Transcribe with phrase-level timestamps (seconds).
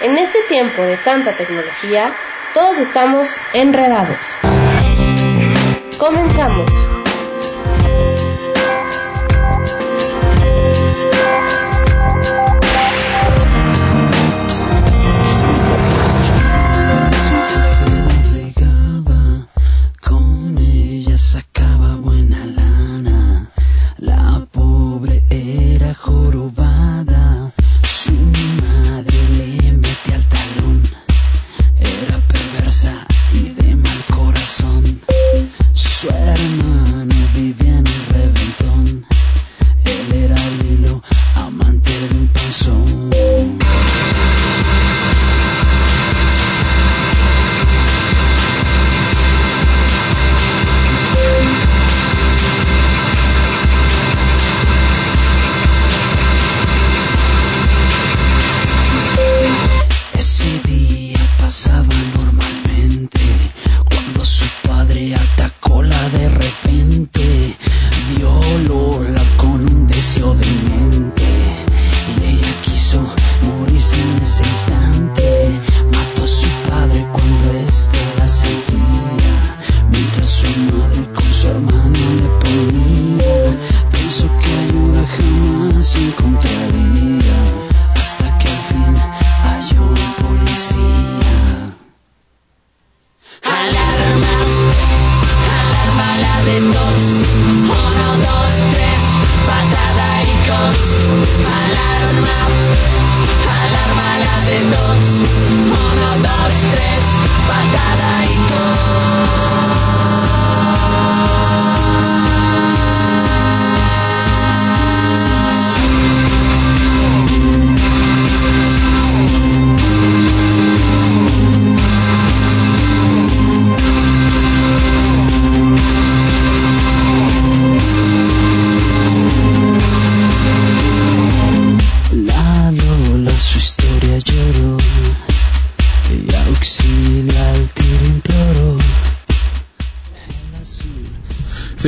[0.00, 2.14] En este tiempo de tanta tecnología,
[2.54, 4.16] todos estamos enredados.
[5.98, 6.89] Comenzamos.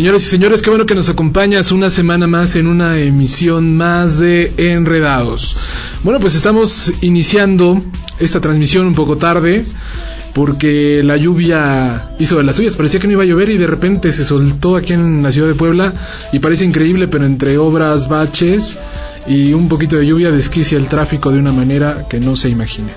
[0.03, 4.19] Señores y señores, qué bueno que nos acompañas una semana más en una emisión más
[4.19, 5.57] de Enredados.
[6.03, 7.81] Bueno, pues estamos iniciando
[8.19, 9.65] esta transmisión un poco tarde
[10.35, 13.69] porque la lluvia hizo de las suyas, parecía que no iba a llover y de
[13.69, 15.95] repente se soltó aquí en la ciudad de Puebla
[16.33, 18.77] y parece increíble, pero entre obras, baches
[19.29, 22.91] y un poquito de lluvia desquicia el tráfico de una manera que no se imagina.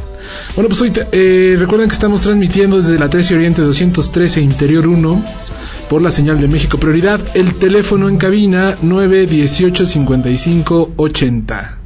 [0.56, 5.24] Bueno, pues hoy eh, recuerden que estamos transmitiendo desde la 13 Oriente 213 Interior 1
[5.90, 7.20] por la señal de México Prioridad.
[7.36, 11.80] El teléfono en cabina 918 55 80.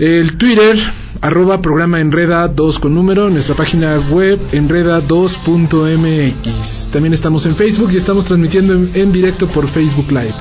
[0.00, 0.78] El Twitter,
[1.20, 6.86] arroba programa Enreda 2 con número, nuestra página web enreda2.mx.
[6.90, 10.32] También estamos en Facebook y estamos transmitiendo en, directo por Facebook Live.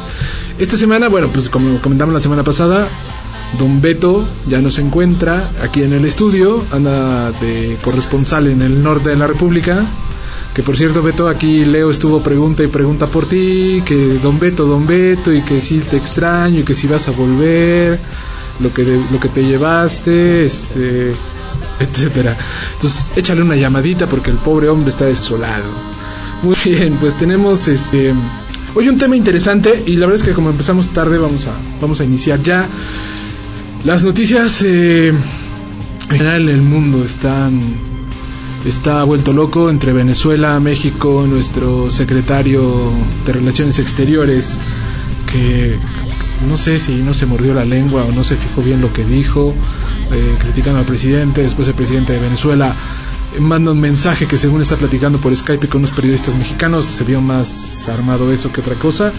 [0.59, 2.87] Esta semana, bueno, pues como comentamos la semana pasada,
[3.57, 8.81] Don Beto ya no se encuentra aquí en el estudio, anda de corresponsal en el
[8.81, 9.85] norte de la República,
[10.59, 14.65] que por cierto, Beto, aquí Leo estuvo pregunta y pregunta por ti, que don Beto,
[14.65, 17.97] don Beto, y que si te extraño, y que si vas a volver,
[18.59, 21.13] lo que, lo que te llevaste, este,
[21.79, 22.35] etcétera.
[22.73, 25.63] Entonces, échale una llamadita porque el pobre hombre está desolado.
[26.43, 28.13] Muy bien, pues tenemos este
[28.75, 32.01] hoy un tema interesante y la verdad es que como empezamos tarde vamos a vamos
[32.01, 32.67] a iniciar ya.
[33.85, 37.61] Las noticias eh, en general en el mundo están
[38.65, 42.91] está vuelto loco entre Venezuela, México, nuestro secretario
[43.25, 44.59] de Relaciones Exteriores,
[45.31, 45.77] que
[46.47, 49.05] no sé si no se mordió la lengua o no se fijó bien lo que
[49.05, 49.53] dijo,
[50.11, 52.73] eh, criticando al presidente, después el presidente de Venezuela
[53.37, 57.21] manda un mensaje que según está platicando por Skype con unos periodistas mexicanos, se vio
[57.21, 59.11] más armado eso que otra cosa.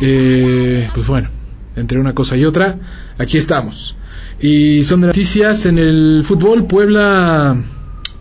[0.00, 1.30] Eh, pues bueno,
[1.74, 2.78] entre una cosa y otra,
[3.18, 3.96] aquí estamos.
[4.40, 7.56] Y son de noticias en el fútbol, Puebla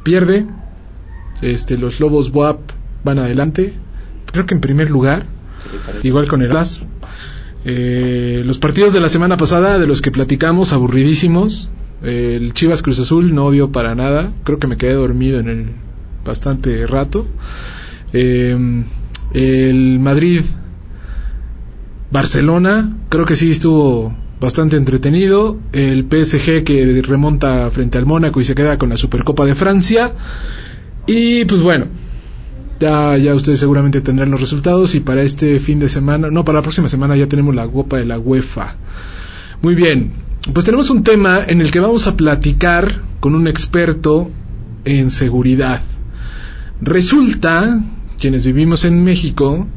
[0.03, 0.45] pierde.
[1.41, 2.59] Este, los Lobos WAP
[3.03, 3.73] van adelante.
[4.31, 5.25] Creo que en primer lugar.
[6.03, 6.81] Igual con el As.
[7.65, 11.71] Eh, los partidos de la semana pasada, de los que platicamos, aburridísimos.
[12.03, 14.31] el Chivas Cruz Azul no dio para nada.
[14.43, 15.69] Creo que me quedé dormido en el
[16.23, 17.25] bastante rato.
[18.13, 18.83] Eh,
[19.33, 20.41] el Madrid
[22.11, 25.59] Barcelona, creo que sí estuvo bastante entretenido.
[25.73, 30.13] El PSG que remonta frente al Mónaco y se queda con la Supercopa de Francia.
[31.07, 31.87] Y pues bueno,
[32.79, 36.59] ya, ya ustedes seguramente tendrán los resultados y para este fin de semana, no, para
[36.59, 38.75] la próxima semana ya tenemos la Copa de la UEFA.
[39.61, 40.11] Muy bien,
[40.53, 44.29] pues tenemos un tema en el que vamos a platicar con un experto
[44.83, 45.81] en seguridad.
[46.81, 47.81] Resulta,
[48.19, 49.67] quienes vivimos en México,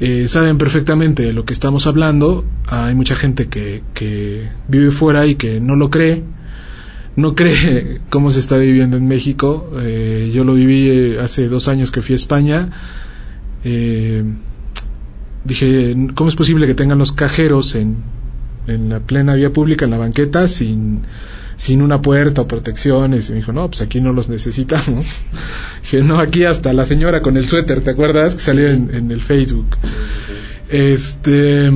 [0.00, 2.44] eh, saben perfectamente de lo que estamos hablando.
[2.66, 6.22] Hay mucha gente que, que vive fuera y que no lo cree.
[7.18, 9.72] No cree cómo se está viviendo en México.
[9.80, 12.70] Eh, yo lo viví eh, hace dos años que fui a España.
[15.44, 17.96] dije, ¿cómo es posible que tengan los cajeros en,
[18.68, 21.00] en la plena vía pública, en la banqueta, sin,
[21.56, 23.28] sin una puerta o protecciones?
[23.28, 25.24] Y me dijo, no, pues aquí no los necesitamos.
[25.82, 28.36] Dije, no, aquí hasta la señora con el suéter, ¿te acuerdas?
[28.36, 29.66] Que salió en, el Facebook.
[30.70, 31.66] Este.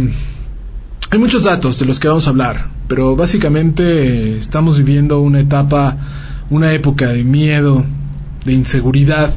[1.10, 5.96] Hay muchos datos de los que vamos a hablar, pero básicamente estamos viviendo una etapa,
[6.50, 7.82] una época de miedo,
[8.44, 9.34] de inseguridad.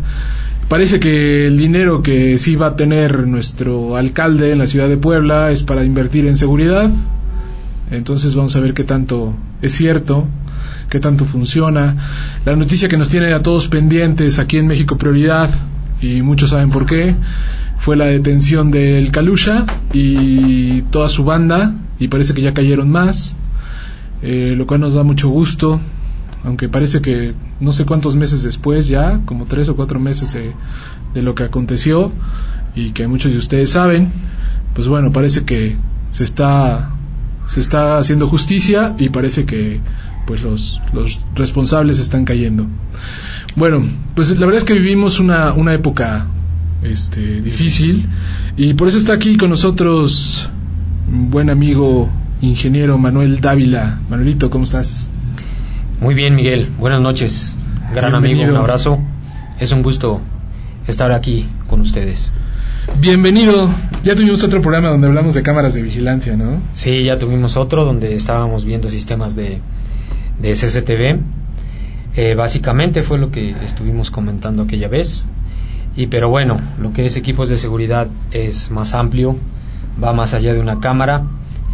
[0.67, 4.97] Parece que el dinero que sí va a tener nuestro alcalde en la ciudad de
[4.97, 6.91] Puebla es para invertir en seguridad.
[7.91, 10.27] Entonces vamos a ver qué tanto es cierto
[10.89, 11.95] qué tanto funciona.
[12.43, 15.49] La noticia que nos tiene a todos pendientes aquí en México Prioridad,
[16.01, 17.15] y muchos saben por qué,
[17.77, 23.37] fue la detención del Calusha y toda su banda, y parece que ya cayeron más,
[24.21, 25.79] eh, lo cual nos da mucho gusto,
[26.43, 31.21] aunque parece que no sé cuántos meses después ya, como tres o cuatro meses de,
[31.21, 32.11] lo que aconteció,
[32.75, 34.11] y que muchos de ustedes saben,
[34.73, 35.75] pues bueno, parece que
[36.11, 36.91] se está
[37.45, 39.79] se está haciendo justicia y parece que
[40.25, 42.65] pues los, los responsables están cayendo.
[43.55, 43.83] Bueno,
[44.15, 46.27] pues la verdad es que vivimos una, una época
[46.81, 48.07] este, difícil
[48.57, 50.49] y por eso está aquí con nosotros
[51.07, 52.09] un buen amigo
[52.41, 53.99] ingeniero Manuel Dávila.
[54.09, 55.09] Manuelito, ¿cómo estás?
[55.99, 56.69] Muy bien, Miguel.
[56.77, 57.53] Buenas noches.
[57.93, 58.99] Gran amigo, un abrazo.
[59.59, 60.21] Es un gusto
[60.87, 62.31] estar aquí con ustedes.
[62.99, 63.69] Bienvenido.
[64.03, 66.61] Ya tuvimos otro programa donde hablamos de cámaras de vigilancia, ¿no?
[66.73, 69.59] Sí, ya tuvimos otro donde estábamos viendo sistemas de,
[70.39, 71.21] de CCTV.
[72.15, 75.25] Eh, básicamente fue lo que estuvimos comentando aquella vez.
[75.95, 79.37] Y pero bueno, lo que es equipos de seguridad es más amplio,
[80.03, 81.23] va más allá de una cámara,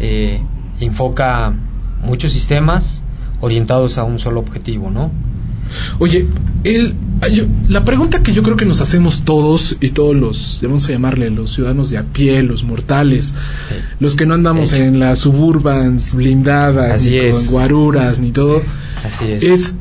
[0.00, 0.42] eh,
[0.80, 1.54] enfoca
[2.02, 3.02] muchos sistemas
[3.40, 5.10] orientados a un solo objetivo, ¿no?
[5.98, 6.26] Oye,
[6.64, 6.94] el,
[7.68, 11.30] la pregunta que yo creo que nos hacemos todos y todos los, vamos a llamarle
[11.30, 13.32] los ciudadanos de a pie, los mortales,
[14.00, 18.62] los que no andamos en las suburbans blindadas, ni con guaruras, ni todo,
[19.28, 19.76] es.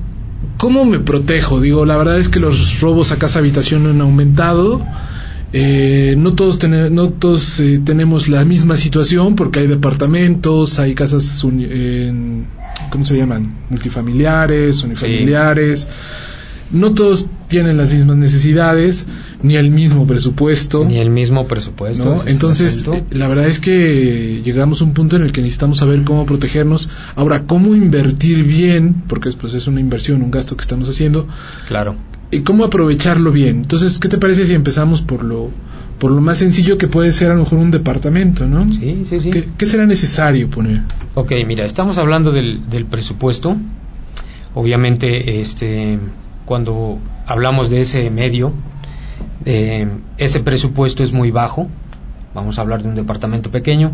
[0.57, 1.59] ¿cómo me protejo?
[1.59, 4.85] Digo, la verdad es que los robos a casa habitación han aumentado.
[5.53, 11.45] Eh, no todos, no todos eh, tenemos la misma situación porque hay departamentos, hay casas,
[12.89, 13.57] ¿cómo se llaman?
[13.69, 15.89] Multifamiliares, unifamiliares.
[16.71, 19.05] No todos tienen las mismas necesidades,
[19.43, 20.85] ni el mismo presupuesto.
[20.85, 22.23] Ni el mismo presupuesto.
[22.25, 26.03] Entonces, eh, la verdad es que llegamos a un punto en el que necesitamos saber
[26.05, 26.89] cómo protegernos.
[27.15, 31.27] Ahora, cómo invertir bien, porque pues, es una inversión, un gasto que estamos haciendo.
[31.67, 31.97] Claro
[32.31, 33.57] y cómo aprovecharlo bien.
[33.57, 35.51] Entonces, ¿qué te parece si empezamos por lo
[35.99, 38.73] por lo más sencillo que puede ser a lo mejor un departamento, ¿no?
[38.73, 39.29] Sí, sí, sí.
[39.29, 40.81] ¿Qué, será necesario poner?
[41.13, 43.55] Ok, mira, estamos hablando del, del presupuesto.
[44.55, 45.99] Obviamente, este,
[46.45, 46.97] cuando
[47.27, 48.51] hablamos de ese medio,
[49.45, 49.87] eh,
[50.17, 51.67] ese presupuesto es muy bajo.
[52.33, 53.91] Vamos a hablar de un departamento pequeño.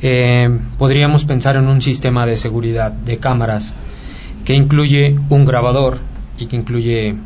[0.00, 3.74] Eh, podríamos pensar en un sistema de seguridad de cámaras
[4.46, 5.98] que incluye un grabador
[6.38, 7.16] y que incluye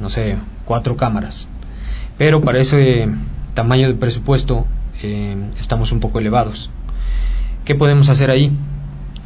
[0.00, 1.48] no sé, cuatro cámaras.
[2.18, 3.08] Pero para ese
[3.54, 4.66] tamaño de presupuesto
[5.02, 6.70] eh, estamos un poco elevados.
[7.64, 8.50] ¿Qué podemos hacer ahí?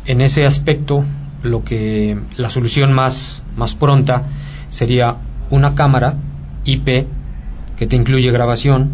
[0.04, 1.04] En ese aspecto,
[1.42, 4.25] lo que la solución más, más pronta
[4.70, 5.16] sería
[5.50, 6.16] una cámara
[6.64, 7.06] IP
[7.76, 8.92] que te incluye grabación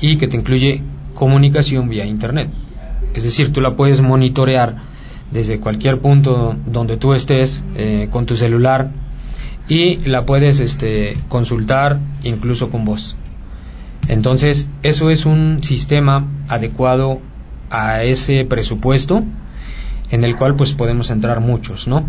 [0.00, 0.82] y que te incluye
[1.14, 2.50] comunicación vía internet.
[3.14, 4.76] Es decir, tú la puedes monitorear
[5.30, 8.90] desde cualquier punto donde tú estés eh, con tu celular
[9.68, 13.16] y la puedes este, consultar incluso con voz.
[14.08, 17.20] Entonces, eso es un sistema adecuado
[17.70, 19.20] a ese presupuesto
[20.10, 22.04] en el cual pues podemos entrar muchos, ¿no?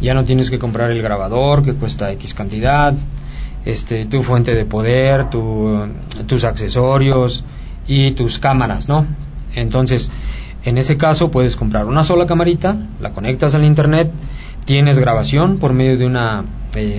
[0.00, 2.94] Ya no tienes que comprar el grabador que cuesta X cantidad,
[3.64, 7.44] este, tu fuente de poder, tus accesorios
[7.86, 9.06] y tus cámaras, ¿no?
[9.54, 10.10] Entonces,
[10.64, 14.10] en ese caso puedes comprar una sola camarita, la conectas al internet,
[14.64, 16.44] tienes grabación por medio de una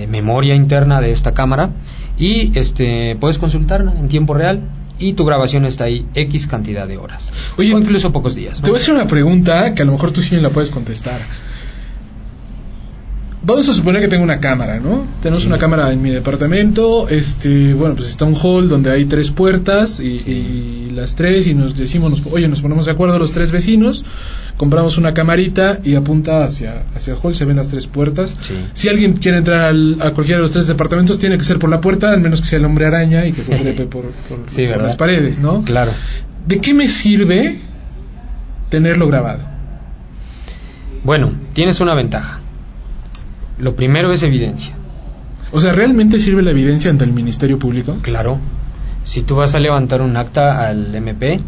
[0.08, 1.70] memoria interna de esta cámara
[2.18, 4.62] y este puedes consultarla en tiempo real
[4.98, 7.32] y tu grabación está ahí X cantidad de horas.
[7.56, 8.60] Oye, o incluso pocos días.
[8.60, 11.20] Te voy a hacer una pregunta que a lo mejor tú sí la puedes contestar.
[13.42, 15.06] Vamos a suponer que tengo una cámara, ¿no?
[15.22, 19.30] Tenemos una cámara en mi departamento, este, bueno, pues está un hall donde hay tres
[19.30, 24.04] puertas y, las tres y nos decimos, oye, nos ponemos de acuerdo los tres vecinos,
[24.56, 28.36] compramos una camarita y apunta hacia, hacia el hall, se ven las tres puertas.
[28.74, 31.80] Si alguien quiere entrar a cualquiera de los tres departamentos, tiene que ser por la
[31.80, 34.38] puerta, al menos que sea el hombre araña y que se trepe por, por
[34.82, 35.62] las paredes, ¿no?
[35.62, 35.92] Claro.
[36.46, 37.60] ¿De qué me sirve
[38.70, 39.42] tenerlo grabado?
[41.04, 42.37] Bueno, tienes una ventaja
[43.58, 44.74] lo primero es evidencia.
[45.50, 47.96] O sea, ¿realmente sirve la evidencia ante el Ministerio Público?
[48.02, 48.38] Claro.
[49.04, 51.40] Si tú vas a levantar un acta al MP,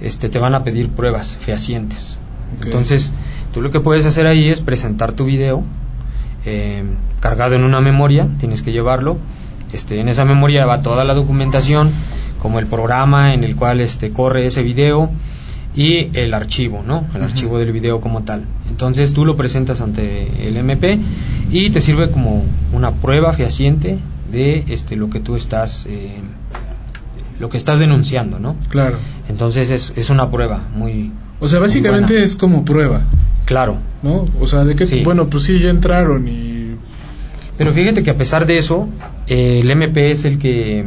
[0.00, 2.20] este, te van a pedir pruebas fehacientes.
[2.62, 3.12] Entonces,
[3.52, 5.62] tú lo que puedes hacer ahí es presentar tu video
[6.44, 6.82] eh,
[7.20, 9.18] cargado en una memoria, tienes que llevarlo.
[9.72, 11.92] Este, en esa memoria va toda la documentación,
[12.40, 15.10] como el programa en el cual este, corre ese video,
[15.74, 17.06] y el archivo, ¿no?
[17.14, 18.44] El archivo del video como tal.
[18.68, 20.98] Entonces tú lo presentas ante el MP
[21.50, 23.98] y te sirve como una prueba fehaciente
[24.32, 26.20] de este lo que tú estás eh,
[27.38, 28.56] lo que estás denunciando, ¿no?
[28.68, 28.96] Claro.
[29.28, 33.02] Entonces es, es una prueba muy o sea, básicamente es como prueba.
[33.44, 33.76] Claro.
[34.02, 34.26] ¿No?
[34.40, 36.74] O sea, de que, bueno, pues sí, ya entraron y...
[37.56, 38.88] Pero fíjate que a pesar de eso,
[39.26, 40.84] eh, el MP es el que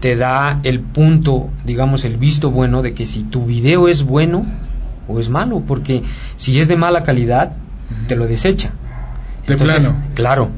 [0.00, 4.46] te da el punto, digamos, el visto bueno de que si tu video es bueno
[5.08, 6.02] o es malo, porque
[6.36, 7.52] si es de mala calidad,
[8.06, 8.72] te lo desecha.
[9.46, 9.96] De plano.
[10.14, 10.50] Claro.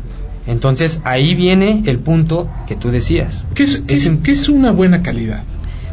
[0.46, 3.46] Entonces ahí viene el punto que tú decías.
[3.54, 5.44] ¿Qué es, es, una buena calidad?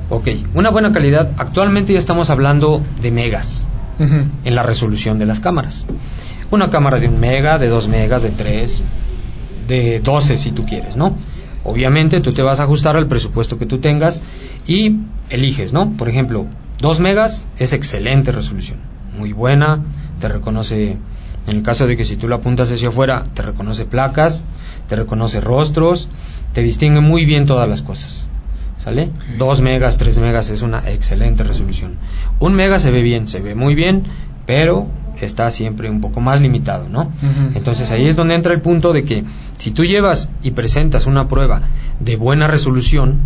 [0.09, 3.67] Ok, una buena calidad, actualmente ya estamos hablando de megas
[3.99, 5.85] en la resolución de las cámaras.
[6.49, 8.81] Una cámara de un mega, de dos megas, de tres,
[9.67, 11.15] de doce si tú quieres, ¿no?
[11.67, 14.23] Obviamente tú te vas a ajustar al presupuesto que tú tengas
[14.65, 15.91] y eliges, ¿no?
[15.97, 16.45] Por ejemplo,
[16.79, 18.79] 2 megas es excelente resolución,
[19.17, 19.83] muy buena,
[20.21, 20.91] te reconoce,
[21.47, 24.45] en el caso de que si tú la apuntas hacia afuera, te reconoce placas,
[24.87, 26.07] te reconoce rostros,
[26.53, 28.29] te distingue muy bien todas las cosas.
[28.77, 29.09] ¿Sale?
[29.37, 31.97] 2 megas, 3 megas es una excelente resolución.
[32.39, 34.05] Un mega se ve bien, se ve muy bien,
[34.45, 34.87] pero
[35.25, 37.11] está siempre un poco más limitado, ¿no?
[37.55, 39.23] Entonces ahí es donde entra el punto de que
[39.57, 41.61] si tú llevas y presentas una prueba
[41.99, 43.19] de buena resolución,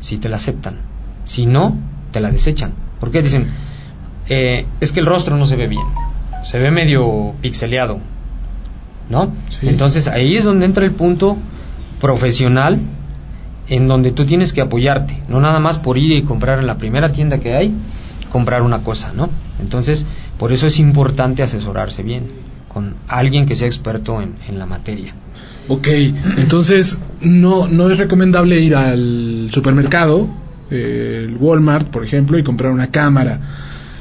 [0.00, 0.78] si te la aceptan.
[1.24, 1.74] Si no,
[2.10, 2.72] te la desechan.
[3.00, 3.22] ¿Por qué?
[3.22, 3.48] Dicen,
[4.28, 5.84] eh, es que el rostro no se ve bien,
[6.44, 7.98] se ve medio pixeleado,
[9.08, 9.32] ¿no?
[9.62, 11.36] Entonces ahí es donde entra el punto
[12.00, 12.80] profesional
[13.68, 16.78] en donde tú tienes que apoyarte, no nada más por ir y comprar en la
[16.78, 17.74] primera tienda que hay,
[18.30, 19.30] comprar una cosa, ¿no?
[19.60, 20.06] Entonces,
[20.38, 22.24] por eso es importante asesorarse bien
[22.68, 25.14] con alguien que sea experto en, la materia.
[25.68, 25.88] Ok,
[26.38, 30.28] entonces no, no es recomendable ir al supermercado,
[30.70, 33.40] el Walmart, por ejemplo, y comprar una cámara.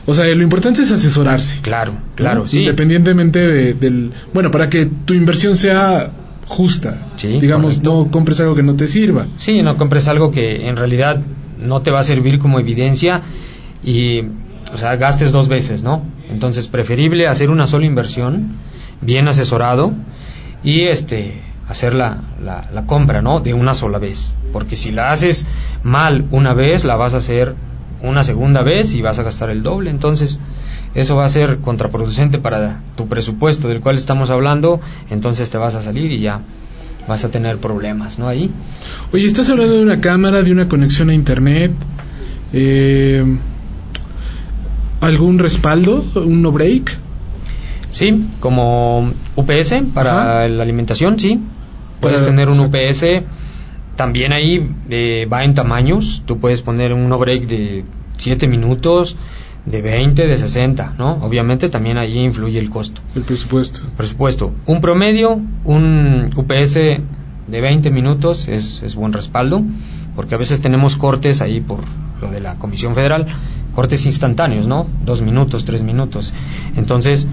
[0.05, 1.59] O sea, lo importante es asesorarse.
[1.61, 2.59] Claro, claro, sí.
[2.59, 4.11] Independientemente del...
[4.33, 6.11] Bueno, para que tu inversión sea
[6.47, 7.07] justa.
[7.17, 9.27] Sí, Digamos, no compres algo que no te sirva.
[9.35, 11.21] Sí, no compres algo que en realidad
[11.59, 13.21] no te va a servir como evidencia
[13.83, 14.21] y
[14.73, 16.03] o sea, gastes dos veces, ¿no?
[16.29, 18.55] Entonces, preferible hacer una sola inversión,
[19.01, 19.91] bien asesorado,
[20.63, 23.39] y este hacer la, la, compra, ¿no?
[23.39, 24.33] De una sola vez.
[24.51, 25.45] Porque si la haces
[25.83, 27.55] mal una vez, la vas a hacer
[28.01, 29.89] una segunda vez y vas a gastar el doble.
[29.89, 30.39] Entonces,
[30.95, 34.81] eso va a ser contraproducente para tu presupuesto del cual estamos hablando.
[35.09, 36.41] Entonces te vas a salir y ya
[37.07, 38.27] vas a tener problemas, ¿no?
[38.27, 38.51] Ahí.
[39.13, 41.71] Oye, estás hablando de una cámara, de una conexión a internet.
[42.51, 43.23] Eh,
[45.01, 46.97] algún respaldo, un no break?
[47.89, 51.39] Sí, como UPS para la alimentación, sí.
[51.99, 53.05] Puedes tener un UPS.
[53.95, 56.23] También ahí eh, va en tamaños.
[56.25, 57.83] Tú puedes poner un no break de
[58.17, 59.17] 7 minutos,
[59.65, 61.15] de 20, de 60, ¿no?
[61.21, 63.01] Obviamente también ahí influye el costo.
[63.13, 63.81] El presupuesto.
[63.81, 64.53] El presupuesto.
[64.65, 69.61] Un promedio, un UPS de 20 minutos es, es buen respaldo,
[70.15, 71.81] porque a veces tenemos cortes ahí por
[72.21, 73.27] lo de la Comisión Federal
[73.73, 74.87] cortes instantáneos, ¿no?
[75.05, 76.33] Dos minutos, tres minutos.
[76.75, 77.27] Entonces,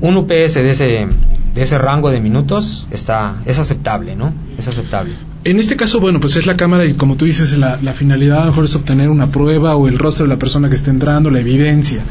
[0.00, 1.06] un UPS de ese,
[1.54, 4.32] de ese rango de minutos está, es aceptable, ¿no?
[4.58, 5.14] Es aceptable.
[5.42, 8.40] En este caso, bueno, pues es la cámara y como tú dices, la, finalidad a
[8.42, 11.30] lo mejor es obtener una prueba o el rostro de la persona que está entrando,
[11.30, 12.02] la evidencia.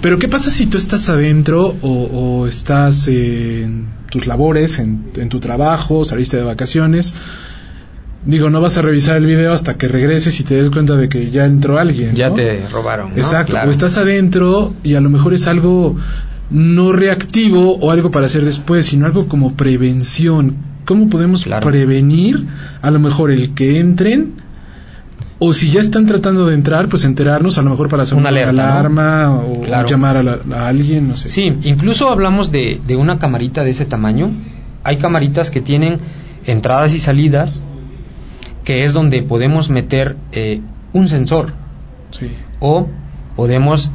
[0.00, 5.38] Pero ¿qué pasa si tú estás adentro o, estás en tus labores, en, en tu
[5.38, 7.14] trabajo, saliste de vacaciones?
[8.24, 11.08] Digo, no vas a revisar el video hasta que regreses y te des cuenta de
[11.08, 12.14] que ya entró alguien.
[12.14, 13.12] Ya te robaron.
[13.16, 13.56] Exacto.
[13.66, 15.96] O estás adentro y a lo mejor es algo
[16.50, 20.56] no reactivo o algo para hacer después, sino algo como prevención.
[20.84, 22.46] ¿Cómo podemos prevenir
[22.80, 24.34] a lo mejor el que entren?
[25.38, 28.28] O si ya están tratando de entrar, pues enterarnos a lo mejor para hacer una,
[28.28, 30.16] alarma o llamar
[30.52, 31.28] a, alguien, no sé.
[31.28, 34.30] Sí, incluso hablamos de, de una camarita de ese tamaño
[34.84, 36.00] hay camaritas que tienen
[36.44, 37.64] entradas y salidas,
[38.64, 40.60] que es donde podemos meter eh,
[40.92, 41.52] un sensor
[42.10, 42.30] Sí.
[42.60, 42.88] o
[43.36, 43.90] podemos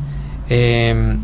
[0.50, 1.18] eh,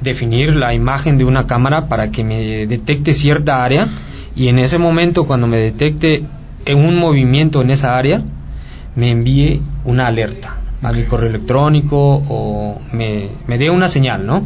[0.00, 3.88] definir la imagen de una cámara para que me detecte cierta área
[4.34, 6.24] y en ese momento cuando me detecte
[6.64, 8.22] en un movimiento en esa área
[8.96, 14.42] me envíe una alerta a mi correo electrónico o me, me dé una señal, ¿no?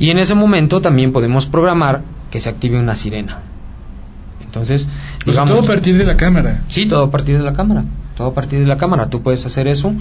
[0.00, 2.02] Y en ese momento también podemos programar
[2.32, 3.38] que se active una sirena.
[4.54, 4.88] Entonces,
[5.24, 6.62] Pues digamos, todo a partir de la cámara.
[6.68, 7.82] Sí, todo a partir de la cámara.
[8.16, 9.10] Todo a partir de la cámara.
[9.10, 9.92] Tú puedes hacer eso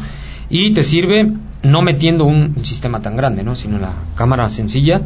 [0.48, 1.34] y te sirve
[1.64, 3.56] no metiendo un sistema tan grande, ¿no?
[3.56, 5.02] Sino la cámara sencilla,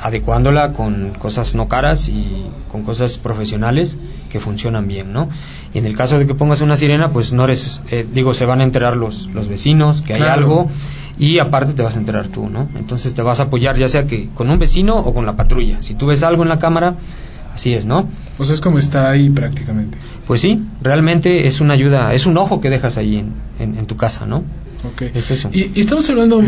[0.00, 3.98] adecuándola con cosas no caras y con cosas profesionales
[4.30, 5.28] que funcionan bien, ¿no?
[5.74, 8.46] Y en el caso de que pongas una sirena, pues no eres, eh, digo, se
[8.46, 10.32] van a enterar los, los vecinos que hay Claro.
[10.40, 10.68] algo
[11.18, 12.68] y aparte te vas a enterar tú, ¿no?
[12.78, 15.78] Entonces te vas a apoyar ya sea que con un vecino o con la patrulla.
[15.82, 16.94] Si tú ves algo en la cámara,
[17.54, 18.08] así es, ¿no?
[18.42, 19.96] Sea, es como está ahí prácticamente.
[20.26, 23.86] Pues sí, realmente es una ayuda, es un ojo que dejas ahí en, en- en
[23.86, 24.38] tu casa, ¿no?
[24.84, 25.02] Ok.
[25.14, 25.48] Es eso.
[25.52, 26.42] Y, y estamos hablando,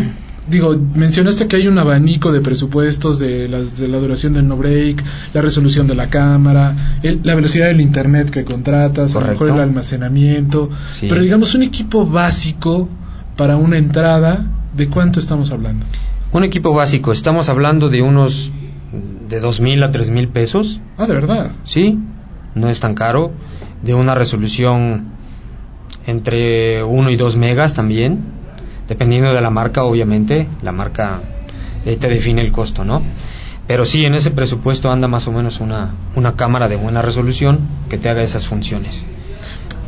[0.49, 4.57] digo, mencionaste que hay un abanico de presupuestos de, las, de la duración del no
[4.57, 5.01] break,
[5.33, 9.49] la resolución de la cámara, el- la velocidad del internet que contratas, a lo mejor
[9.51, 10.69] el almacenamiento.
[10.91, 11.05] Sí.
[11.07, 12.89] Pero digamos, un equipo básico
[13.37, 14.45] para una entrada,
[14.75, 15.85] ¿de cuánto estamos hablando?
[16.33, 18.51] Un equipo básico, estamos hablando de unos
[19.27, 21.51] de dos mil a tres mil pesos, Ah, de verdad.
[21.65, 21.97] ¿sí?
[22.53, 23.31] No es tan caro,
[23.81, 25.05] de una resolución
[26.07, 28.23] entre 1 y 2 megas también,
[28.87, 31.21] dependiendo de la marca, obviamente, la marca
[31.85, 33.01] eh, te define el costo, ¿no?
[33.67, 37.59] Pero sí, en ese presupuesto anda más o menos una, una cámara de buena resolución
[37.89, 39.05] que te haga esas funciones.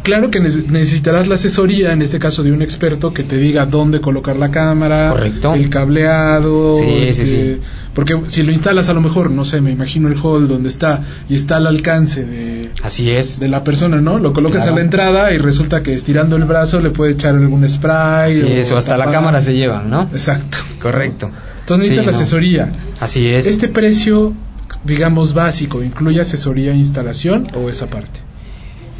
[0.07, 3.65] Claro que neces- necesitarás la asesoría, en este caso de un experto, que te diga
[3.65, 5.53] dónde colocar la cámara, Correcto.
[5.53, 7.61] el cableado, Sí, sí, este, sí.
[7.93, 11.03] porque si lo instalas a lo mejor, no sé, me imagino el hall donde está
[11.27, 13.39] y está al alcance de, Así es.
[13.39, 14.17] de la persona, ¿no?
[14.17, 14.73] Lo colocas Claro.
[14.73, 18.31] a la entrada y resulta que estirando el brazo le puede echar algún spray.
[18.31, 20.03] Así o es, o hasta la cámara se llevan, ¿no?
[20.13, 20.57] Exacto.
[20.81, 21.29] Correcto.
[21.59, 22.17] Entonces necesitas Sí, la no.
[22.17, 22.71] asesoría.
[23.01, 23.45] Así es.
[23.45, 24.31] Este precio,
[24.85, 28.21] digamos, básico, ¿incluye asesoría e instalación o esa parte?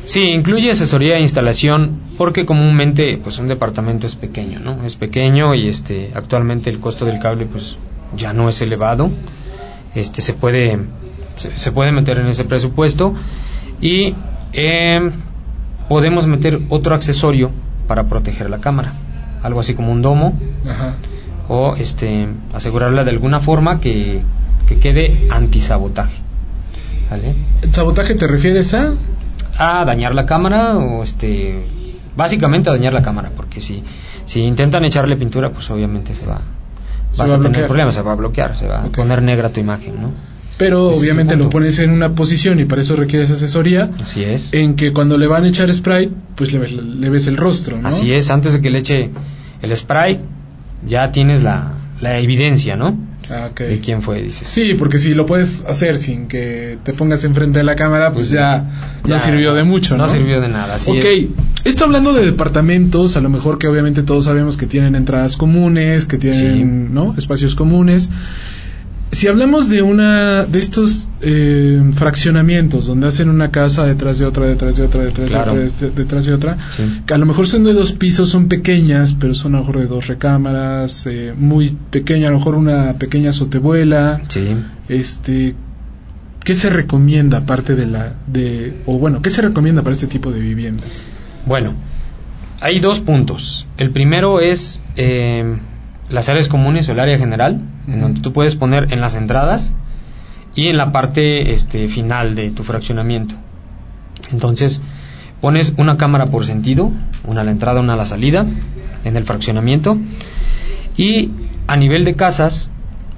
[0.04, 4.84] Sí, incluye asesoría e instalación porque comúnmente pues un departamento es pequeño, ¿no?
[4.86, 7.78] Es pequeño y este actualmente el costo del cable pues
[8.16, 9.10] ya no es elevado.
[9.96, 10.80] Este se puede
[11.36, 13.14] se, se puede meter en ese presupuesto
[13.82, 14.16] y
[14.54, 15.12] eh,
[15.88, 17.52] podemos meter otro accesorio
[17.88, 18.94] para proteger la cámara,
[19.44, 20.34] algo así como un domo
[20.68, 20.96] Ajá.
[21.48, 24.22] o este asegurarla de alguna forma que,
[24.68, 26.18] que quede antisabotaje.
[27.10, 27.36] ¿Vale?
[27.72, 28.94] ¿Sabotaje te refieres a?
[29.58, 31.66] A dañar la cámara o este
[32.16, 33.84] básicamente a dañar la cámara porque si
[34.26, 36.42] si intentan echarle pintura pues obviamente se va
[37.12, 39.50] Se vas va a tener problemas se va a bloquear se va a poner negra
[39.52, 40.12] tu imagen no
[40.58, 43.92] Pero Ese obviamente lo pones en una posición y para eso requieres asesoría.
[44.02, 44.52] así es.
[44.54, 47.78] En que cuando le van a echar spray, pues le ves, le ves el rostro,
[47.78, 47.88] ¿no?
[47.88, 49.12] así es antes de que le eche
[49.62, 50.20] el spray
[50.84, 52.96] ya tienes la, la evidencia no
[53.30, 57.24] Ah, de quién fue dices Sí, porque si lo puedes hacer sin que te pongas
[57.26, 58.66] enfrente de la cámara, pues ya,
[59.04, 60.04] ya Ya, sirvió de mucho, ¿no?
[60.04, 61.28] no sirvió de nada así ok, es
[61.66, 66.06] esto hablando de departamentos, a lo mejor que obviamente todos sabemos que tienen entradas comunes,
[66.06, 66.94] que tienen, Sí.
[66.94, 67.16] ¿no?
[67.18, 68.10] Espacios comunes.
[69.10, 74.46] Si hablamos de una de estos eh, fraccionamientos donde hacen una casa detrás de otra,
[74.46, 75.56] detrás de otra, detrás Claro.
[75.56, 77.02] de otra, detrás de otra, Sí.
[77.06, 79.80] que a lo mejor son de dos pisos, son pequeñas, pero son a lo mejor
[79.82, 84.56] de dos recámaras, eh, muy pequeña, a lo mejor una pequeña azotebuela, sí
[84.90, 85.56] este
[86.44, 90.32] ¿qué se recomienda aparte de la de o bueno, qué se recomienda para este tipo
[90.32, 91.04] de viviendas?
[91.46, 91.74] Bueno,
[92.60, 93.68] hay dos puntos.
[93.78, 95.60] El primero es eh,
[96.10, 99.74] las áreas comunes o el área general, en donde tú puedes poner en las entradas
[100.56, 103.36] y en la parte este, final de tu fraccionamiento.
[104.32, 104.82] Entonces,
[105.42, 106.92] pones una cámara por sentido,
[107.26, 108.46] una a la entrada, una a la salida,
[109.04, 109.98] en el fraccionamiento.
[110.96, 111.32] Y
[111.68, 112.72] a nivel de casas,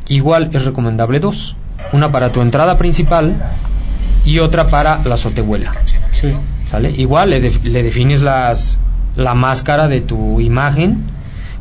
[0.07, 1.55] igual es recomendable dos.
[1.93, 3.35] Una para tu entrada principal
[4.25, 5.73] y otra para la azotehuela.
[6.11, 6.33] Sí.
[6.65, 6.91] ¿Sale?
[6.91, 8.79] Igual le, le defines las,
[9.15, 11.18] la máscara de tu imagen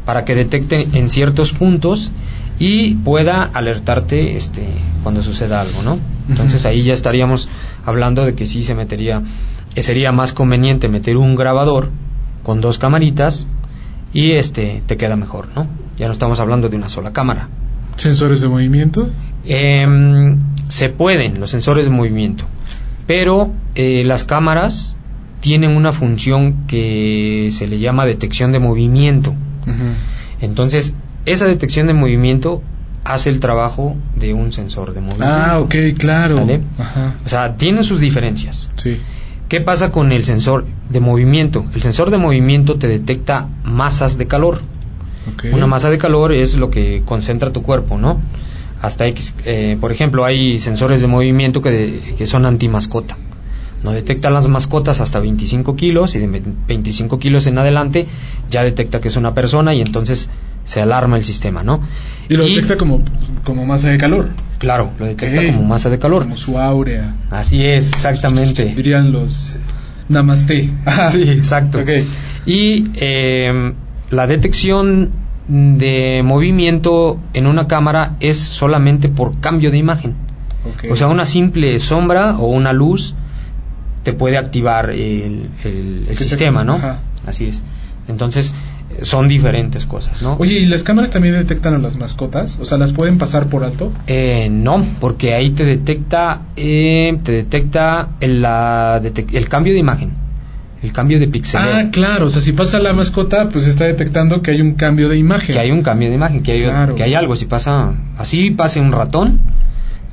[0.09, 2.13] para que detecte en ciertos puntos
[2.59, 4.67] y pueda alertarte este,
[5.03, 5.99] cuando suceda algo, ¿no?
[6.31, 7.51] Entonces ahí ya estaríamos
[7.85, 9.23] hablando de que sí se metería,
[9.75, 11.91] que sería más conveniente meter un grabador
[12.43, 13.47] con dos camaritas
[14.15, 15.67] y este te queda mejor, ¿no?
[15.99, 17.51] Ya no estamos hablando de una sola cámara.
[17.97, 19.11] Sensores de movimiento.
[19.45, 22.47] Em, se pueden los sensores de movimiento,
[23.07, 24.97] pero eh, las cámaras
[25.43, 29.35] tienen una función que se le llama detección de movimiento.
[30.41, 30.95] Entonces,
[31.27, 32.63] esa detección de movimiento
[33.05, 35.27] hace el trabajo de un sensor de movimiento.
[35.27, 36.47] Ah, ok, claro.
[37.25, 38.71] O sea, tiene sus diferencias.
[38.77, 39.01] Sí.
[39.49, 41.65] ¿Qué pasa con el sensor de movimiento?
[41.75, 44.61] El sensor de movimiento te detecta masas de calor.
[45.53, 48.21] Una masa de calor es lo que concentra tu cuerpo, ¿no?
[48.81, 53.19] Hasta X, eh, por ejemplo, hay sensores de movimiento que, que son anti-mascota.
[53.83, 58.07] No detecta las mascotas hasta 25 kilos y de 25 kilos en adelante
[58.51, 60.31] ya detecta que es una persona y entonces
[60.65, 61.81] se alarma el sistema, ¿no?
[62.29, 63.03] Y lo detecta como,
[63.45, 64.31] como masa de calor.
[64.59, 66.25] Claro, lo detecta como masa de calor.
[66.25, 67.15] Como su áurea.
[67.31, 68.75] Así es, exactamente.
[68.75, 69.59] Dirían los
[70.09, 70.71] namaste.
[71.13, 71.81] Sí, exacto.
[71.81, 71.91] Ok.
[72.47, 73.73] Y eh,
[74.11, 75.11] la detección
[75.49, 80.15] de movimiento en una cámara es solamente por cambio de imagen.
[80.65, 80.93] ok.
[80.93, 83.15] O sea, una simple sombra o una luz
[84.03, 86.75] te puede activar el, el- el Que te- sistema, ¿no?
[86.75, 86.99] ajá.
[87.27, 87.63] Así es.
[88.09, 88.55] Entonces,
[89.03, 90.37] son diferentes cosas, ¿no?
[90.39, 92.59] Oye, ¿y las cámaras también detectan a las mascotas?
[92.61, 93.93] O sea, ¿las pueden pasar por alto?
[94.07, 100.13] Eh, no, porque ahí te detecta, eh, te detecta el, la el cambio de imagen,
[100.83, 101.69] el cambio de pixeleo.
[101.77, 102.27] Ah, claro.
[102.27, 105.55] O sea, si pasa la mascota, pues está detectando que hay un cambio de imagen.
[105.55, 106.95] que hay un cambio de imagen, que hay, Claro.
[106.95, 107.37] que hay algo.
[107.37, 109.41] Si pasa así, pase un ratón,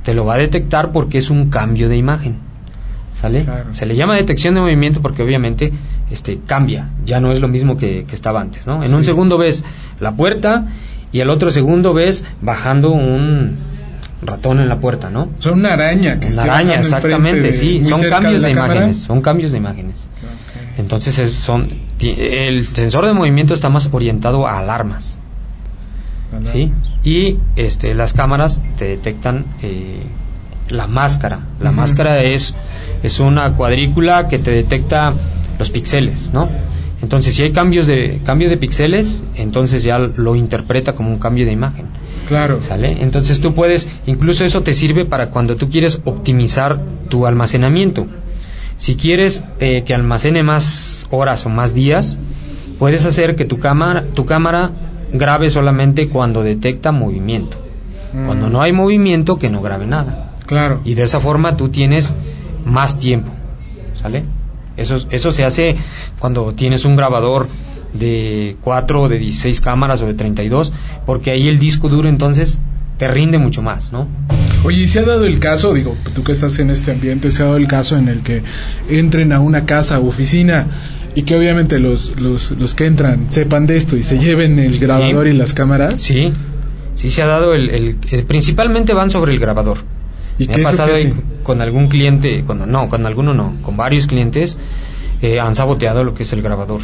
[0.04, 2.36] te lo va a detectar porque es un cambio de imagen.
[3.20, 3.44] ¿Sale?
[3.44, 3.72] Claro.
[3.72, 5.72] Se le llama detección de movimiento porque obviamente
[6.10, 8.82] este cambia, ya no es lo mismo que, que estaba antes, ¿no?
[8.84, 9.64] En un segundo ves
[10.00, 10.66] la puerta
[11.12, 13.56] y el otro segundo ves bajando un
[14.22, 15.30] ratón en la puerta, ¿no?
[15.40, 19.52] Sea, una araña que Una araña, exactamente, de- sí, son cambios de, imágenes, son cambios
[19.52, 20.08] de imágenes.
[20.78, 21.68] Entonces es, son
[22.00, 25.18] el sensor de movimiento está más orientado a alarmas.
[26.30, 26.50] Alarma.
[26.50, 26.72] ¿sí?
[27.02, 30.02] Y este, las cámaras te detectan eh,
[30.68, 31.40] la máscara.
[31.60, 32.54] La máscara es,
[33.02, 35.14] es una cuadrícula que te detecta
[35.58, 36.48] los píxeles, ¿no?
[37.02, 41.44] Entonces, si hay cambios de cambio de píxeles, entonces ya lo interpreta como un cambio
[41.44, 41.86] de imagen,
[42.26, 42.60] Claro.
[42.62, 42.96] ¿sale?
[43.00, 48.06] Entonces tú puedes, incluso eso te sirve para cuando tú quieres optimizar tu almacenamiento.
[48.78, 52.16] Si quieres eh, que almacene más horas o más días,
[52.78, 54.70] puedes hacer que tu cámara, tu cámara
[55.12, 57.58] grabe solamente cuando detecta movimiento.
[58.12, 58.26] Mm.
[58.26, 60.25] Cuando no hay movimiento, que no grabe nada.
[60.46, 60.80] Claro.
[60.84, 62.14] Y de esa forma tú tienes
[62.64, 63.32] más tiempo.
[64.00, 64.24] ¿Sale?
[64.76, 65.76] Eso, eso se hace
[66.18, 67.48] cuando tienes un grabador
[67.94, 70.72] de 4 o de 16 cámaras o de 32,
[71.06, 72.60] porque ahí el disco duro entonces
[72.98, 74.06] te rinde mucho más, ¿no?
[74.64, 77.42] Oye, ¿y se ha dado el caso, digo, tú que estás en este ambiente, se
[77.42, 78.42] ha dado el caso en el que
[78.90, 80.66] entren a una casa u oficina
[81.14, 84.78] y que obviamente los, los, los que entran sepan de esto y se lleven el
[84.78, 85.30] grabador Sí.
[85.30, 86.00] y las cámaras?
[86.00, 86.32] Sí,
[86.94, 89.78] sí se ha dado el, el- el- principalmente van sobre el grabador.
[90.38, 94.06] ¿Y Me ha pasado ahí con algún cliente, con, no, con alguno no, con varios
[94.06, 94.58] clientes
[95.22, 96.80] eh, han saboteado lo que es el grabador.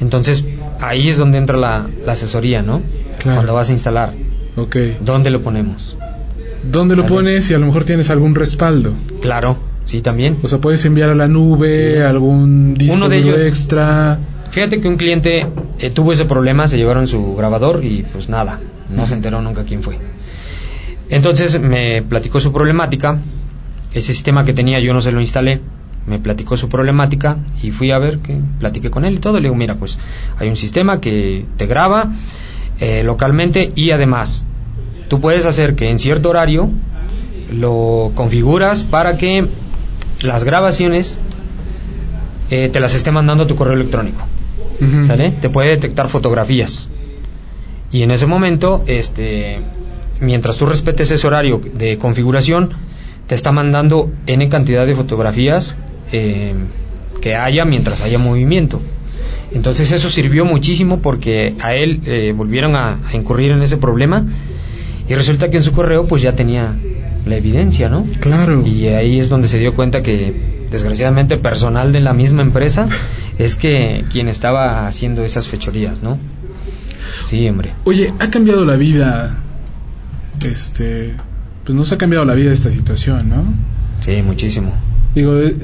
[0.00, 0.44] Entonces
[0.80, 2.82] ahí es donde entra la, la asesoría, ¿no?
[3.18, 3.36] Claro.
[3.36, 4.14] Cuando vas a instalar,
[4.56, 4.76] Ok.
[5.00, 5.96] ¿dónde lo ponemos?
[6.64, 8.92] ¿Dónde lo pones y a lo mejor tienes algún respaldo?
[9.20, 10.38] Claro, sí también.
[10.42, 12.00] O sea, puedes enviar a la nube Sí.
[12.00, 14.18] algún disco Uno de ellos- extra.
[14.50, 15.46] Fíjate que un cliente
[15.78, 18.60] eh, tuvo ese problema, se llevaron su grabador y pues nada,
[18.94, 19.98] no se enteró nunca quién fue.
[21.08, 23.18] Entonces me platicó su problemática,
[23.92, 25.60] ese sistema que tenía yo no se lo instalé,
[26.06, 29.34] me platicó su problemática y fui a ver que platiqué con él y todo.
[29.34, 29.98] Le digo, mira, pues
[30.38, 32.12] hay un sistema que te graba
[32.80, 34.44] eh, localmente y además
[35.08, 36.70] tú puedes hacer que en cierto horario
[37.52, 39.46] lo configuras para que
[40.22, 41.18] las grabaciones
[42.50, 44.26] eh, te las esté mandando a tu correo electrónico.
[45.06, 45.30] ¿Sale?
[45.30, 46.90] Te puede detectar fotografías.
[47.90, 49.62] Y en ese momento, este,
[50.20, 52.70] mientras tú respetes ese horario de configuración,
[53.26, 55.76] te está mandando n cantidad de fotografías
[56.12, 56.54] eh,
[57.20, 58.80] que haya mientras haya movimiento.
[59.52, 64.26] Entonces eso sirvió muchísimo porque a él eh, volvieron a, a incurrir en ese problema
[65.08, 66.74] y resulta que en su correo pues ya tenía
[67.26, 68.04] la evidencia, ¿no?
[68.20, 68.66] Claro.
[68.66, 72.88] Y ahí es donde se dio cuenta que, desgraciadamente, personal de la misma empresa
[73.38, 76.18] es que quien estaba haciendo esas fechorías, ¿no?
[77.24, 77.72] Sí, hombre.
[77.84, 79.38] Oye, ha cambiado la vida.
[80.42, 81.14] Este.
[81.64, 83.54] Pues nos ha cambiado la vida esta situación, ¿no?
[84.00, 84.72] Sí, muchísimo.
[85.14, 85.56] Digo, eh,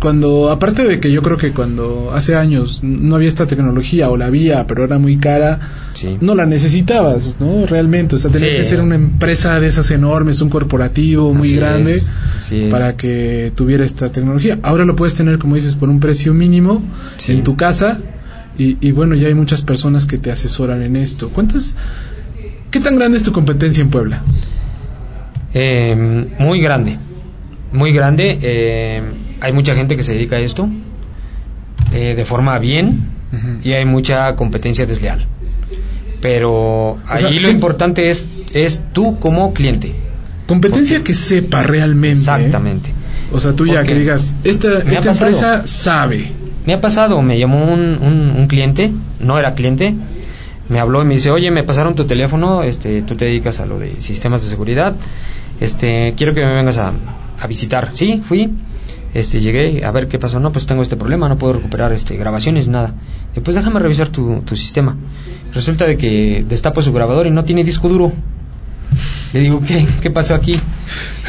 [0.00, 4.16] cuando, aparte de que yo creo que cuando hace años no había esta tecnología o
[4.16, 5.60] la había, pero era muy cara,
[5.94, 6.16] Sí.
[6.20, 7.66] no la necesitabas, ¿no?
[7.66, 8.56] Realmente, o sea, tenía Sí.
[8.56, 12.08] que ser una empresa de esas enormes, un corporativo muy Así grande es,
[12.70, 14.58] para que tuviera esta tecnología.
[14.62, 16.82] Ahora lo puedes tener, como dices, por un precio mínimo
[17.18, 17.32] Sí.
[17.32, 18.00] en tu casa
[18.56, 21.30] y, y bueno, ya hay muchas personas que te asesoran en esto.
[21.30, 21.74] ¿Cuántas,
[22.70, 24.22] qué tan grande es tu competencia en Puebla?
[25.54, 26.98] Eh, muy grande,
[27.72, 28.38] muy grande.
[28.42, 29.02] eh,
[29.40, 30.68] hay mucha gente que se dedica a esto
[31.92, 33.08] eh, de forma bien
[33.62, 35.26] y hay mucha competencia desleal.
[36.20, 39.92] Pero ahí lo importante es, es tú como cliente.
[40.46, 42.08] Competencia que sepa realmente.
[42.08, 42.12] ¿eh?
[42.12, 42.90] Exactamente.
[43.32, 46.32] O sea, tú ya que digas, esta, esta empresa sabe.
[46.66, 49.94] Me ha pasado, me llamó un, un, cliente, no era cliente,
[50.68, 53.66] me habló y me dice, oye, me pasaron tu teléfono, este, tú te dedicas a
[53.66, 54.94] lo de sistemas de seguridad,
[55.60, 56.92] este, quiero que me vengas a,
[57.40, 57.90] a visitar.
[57.92, 58.50] Sí, fui,
[59.14, 62.16] este, llegué a ver qué pasó, no, pues tengo este problema, no puedo recuperar este,
[62.16, 62.94] grabaciones, nada.
[63.34, 64.96] Después déjame revisar tu, tu sistema.
[65.54, 68.12] Resulta de que destapo su grabador y no tiene disco duro.
[69.32, 70.58] Le digo, ¿qué, ¿qué pasó aquí?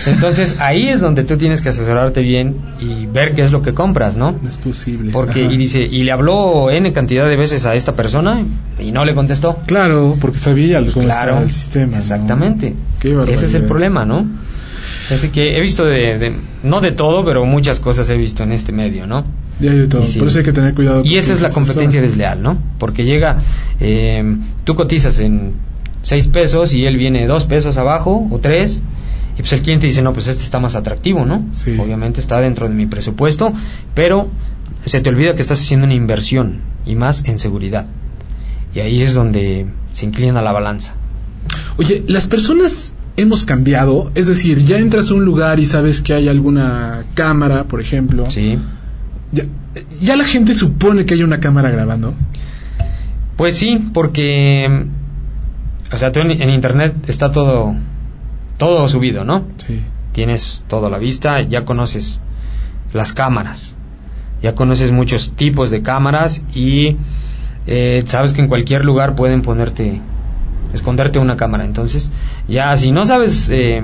[0.05, 3.73] Entonces ahí es donde tú tienes que asesorarte bien y ver qué es lo que
[3.73, 4.39] compras, ¿no?
[4.47, 5.11] Es posible.
[5.11, 8.43] Porque, y dice, y le habló N cantidad de veces a esta persona
[8.79, 9.57] y no le contestó.
[9.65, 11.97] Claro, porque sabía cómo estaba el sistema.
[11.97, 12.75] Exactamente.
[13.27, 14.25] Ese es el problema, ¿no?
[15.09, 18.71] Así que he visto de, no de todo, pero muchas cosas he visto en este
[18.71, 19.25] medio, ¿no?
[19.59, 21.01] Ya hay de todo, por eso hay que tener cuidado.
[21.03, 22.57] Y esa es la competencia desleal, ¿no?
[22.77, 23.37] Porque llega,
[23.79, 25.53] eh, tú cotizas en
[26.03, 28.81] 6 pesos y él viene 2 pesos abajo o 3
[29.39, 31.45] y pues el cliente dice, no, pues este está más atractivo, ¿no?
[31.81, 33.53] Obviamente está dentro de mi presupuesto,
[33.95, 34.27] pero
[34.83, 37.85] se te olvida que estás haciendo una inversión y más en seguridad.
[38.75, 40.95] Y ahí es donde se inclina la balanza.
[41.77, 46.13] Oye, las personas hemos cambiado, es decir, ya entras a un lugar y sabes que
[46.13, 48.29] hay alguna cámara, por ejemplo.
[48.29, 48.59] Sí.
[50.01, 52.13] Ya, la gente supone que hay una cámara grabando.
[53.37, 54.85] Pues sí, porque
[55.93, 57.73] o sea, tú en, internet está todo
[58.59, 59.45] todo subido, ¿no?
[59.65, 59.81] Sí.
[60.11, 62.21] Tienes toda la vista, ya conoces
[62.93, 63.75] las cámaras,
[64.43, 66.97] ya conoces muchos tipos de cámaras y
[67.65, 69.99] eh, sabes que en cualquier lugar pueden ponerte
[70.73, 71.65] esconderte una cámara.
[71.65, 72.11] Entonces,
[72.47, 73.81] ya si no sabes eh,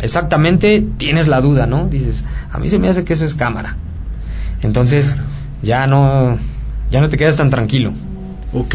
[0.00, 1.88] exactamente, tienes la duda, ¿no?
[1.88, 3.76] Dices, a mí se me hace que eso es cámara.
[4.62, 5.16] Entonces,
[5.62, 6.38] ya no,
[6.90, 7.92] ya no te quedas tan tranquilo.
[8.52, 8.74] Ok.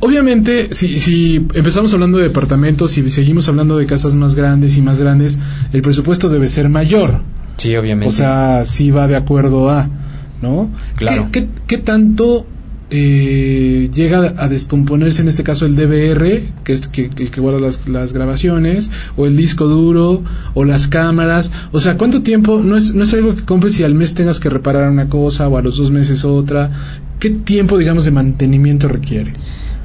[0.00, 4.82] Obviamente, si, si empezamos hablando de departamentos y seguimos hablando de casas más grandes y
[4.82, 5.38] más grandes,
[5.72, 7.22] el presupuesto debe ser mayor.
[7.56, 8.08] Sí, obviamente.
[8.08, 9.88] O sea, sí va de acuerdo a,
[10.42, 10.70] ¿no?
[10.96, 11.28] Claro.
[11.32, 12.46] qué, qué tanto
[12.88, 17.88] eh, llega a descomponerse en este caso el DVR, que es que, que guarda las,
[17.88, 20.22] las, grabaciones, o el disco duro,
[20.54, 21.50] o las cámaras.
[21.72, 22.60] O sea, ¿cuánto tiempo?
[22.62, 25.48] No es, no es algo que compres y al mes tengas que reparar una cosa
[25.48, 26.70] o a los dos meses otra.
[27.18, 29.32] ¿Qué tiempo, digamos, de mantenimiento requiere?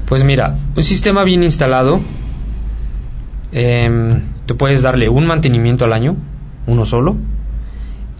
[0.05, 2.01] Pues mira, un sistema bien instalado,
[3.53, 6.17] eh, tú puedes darle un mantenimiento al año,
[6.67, 7.15] uno solo,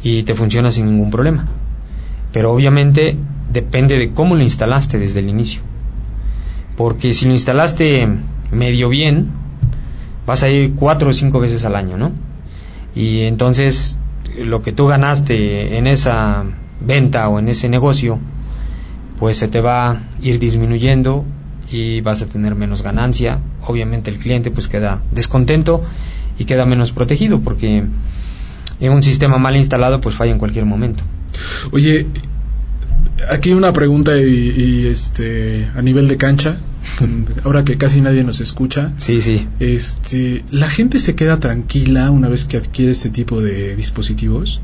[0.04, 1.48] y te funciona sin ningún problema.
[2.32, 3.18] Pero obviamente
[3.52, 5.62] depende de cómo lo instalaste desde el inicio.
[6.78, 8.08] Porque si lo instalaste
[8.52, 9.30] medio bien,
[10.26, 12.12] vas a ir cuatro o cinco veces al año, ¿no?
[12.96, 13.98] Y entonces
[14.38, 16.46] lo que tú ganaste en esa
[16.80, 18.20] venta o en ese negocio,
[19.22, 21.26] pues se te va a ir disminuyendo
[21.72, 23.40] y vas a tener menos ganancia.
[23.68, 25.84] Obviamente el cliente pues queda descontento
[26.40, 27.86] y queda menos protegido porque
[28.80, 31.04] en un sistema mal instalado pues falla en cualquier momento.
[31.72, 32.08] Oye,
[33.30, 36.58] aquí una pregunta y, este a nivel de cancha
[37.44, 42.28] ahora que casi nadie nos escucha sí sí este la gente se queda tranquila una
[42.28, 44.62] vez que adquiere este tipo de dispositivos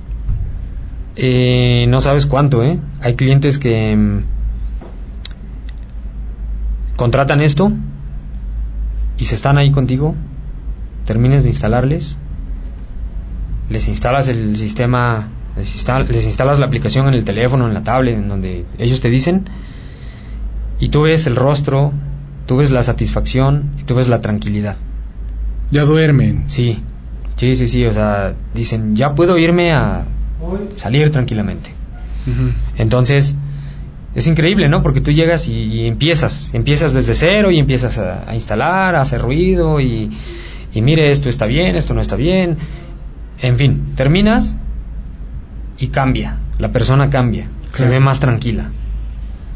[1.15, 4.37] eh, no sabes cuánto eh hay clientes que mm,
[6.98, 7.72] contratan esto
[9.18, 10.14] y se están ahí contigo
[11.06, 12.18] termines de instalarles
[13.70, 18.30] les instalas el sistema les, instalas la aplicación en el teléfono, en la tablet, en
[18.30, 19.50] donde ellos te dicen,
[20.80, 21.92] y tú ves el rostro,
[22.46, 24.78] tú ves la satisfacción y tú ves la tranquilidad.
[25.72, 26.44] Ya duermen.
[26.48, 26.82] Sí,
[27.36, 30.06] sí, sí, sí, o sea, dicen, ya puedo irme a
[30.76, 31.72] salir tranquilamente.
[32.78, 33.36] Entonces,
[34.17, 34.82] es increíble, ¿no?
[34.82, 39.80] Porque tú llegas y, empiezas, empiezas desde cero y empiezas a, instalar, a hacer ruido
[39.80, 40.10] y,
[40.73, 42.58] y mire, esto está bien, esto no está bien.
[43.43, 44.58] En fin, terminas
[45.77, 48.71] y cambia, la persona cambia, se ve más tranquila.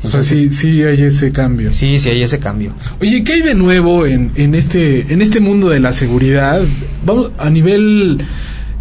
[0.03, 1.73] o sea, sí, sí hay ese cambio.
[1.73, 2.73] Sí, sí hay ese cambio.
[3.01, 6.61] Oye, ¿qué hay de nuevo en, en, este, en este mundo de la seguridad?
[7.03, 8.23] Vamos a nivel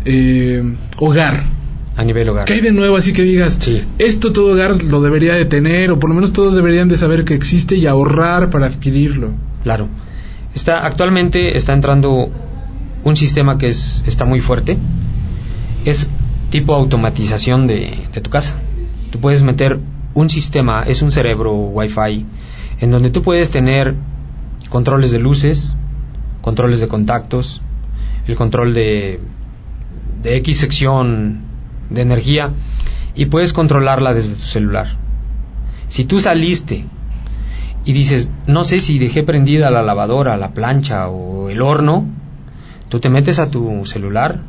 [0.04, 0.62] eh,
[0.98, 1.42] hogar.
[1.96, 2.44] A nivel hogar.
[2.44, 3.84] ¿Qué hay de nuevo así que digas, sí.
[3.98, 7.24] esto todo hogar lo debería de tener, o por lo menos todos deberían de saber
[7.24, 9.32] que existe y ahorrar para adquirirlo?
[9.62, 9.88] Claro.
[10.54, 12.30] Está, actualmente está entrando
[13.04, 14.78] un sistema que es, está muy fuerte.
[15.84, 16.08] Es
[16.50, 18.56] tipo automatización de, tu casa.
[19.10, 19.78] Tú puedes meter
[20.14, 22.26] un sistema, es un cerebro Wi-Fi,
[22.80, 23.94] en donde tú puedes tener
[24.68, 25.76] controles de luces,
[26.40, 27.62] controles de contactos,
[28.26, 29.20] el control de,
[30.22, 31.49] de X sección
[31.90, 32.52] de energía
[33.14, 34.86] y puedes controlarla desde tu celular.
[35.88, 36.84] Si tú saliste
[37.84, 42.06] y dices, no sé si dejé prendida la lavadora, la plancha o el horno,
[42.88, 44.40] tú te metes a tu celular,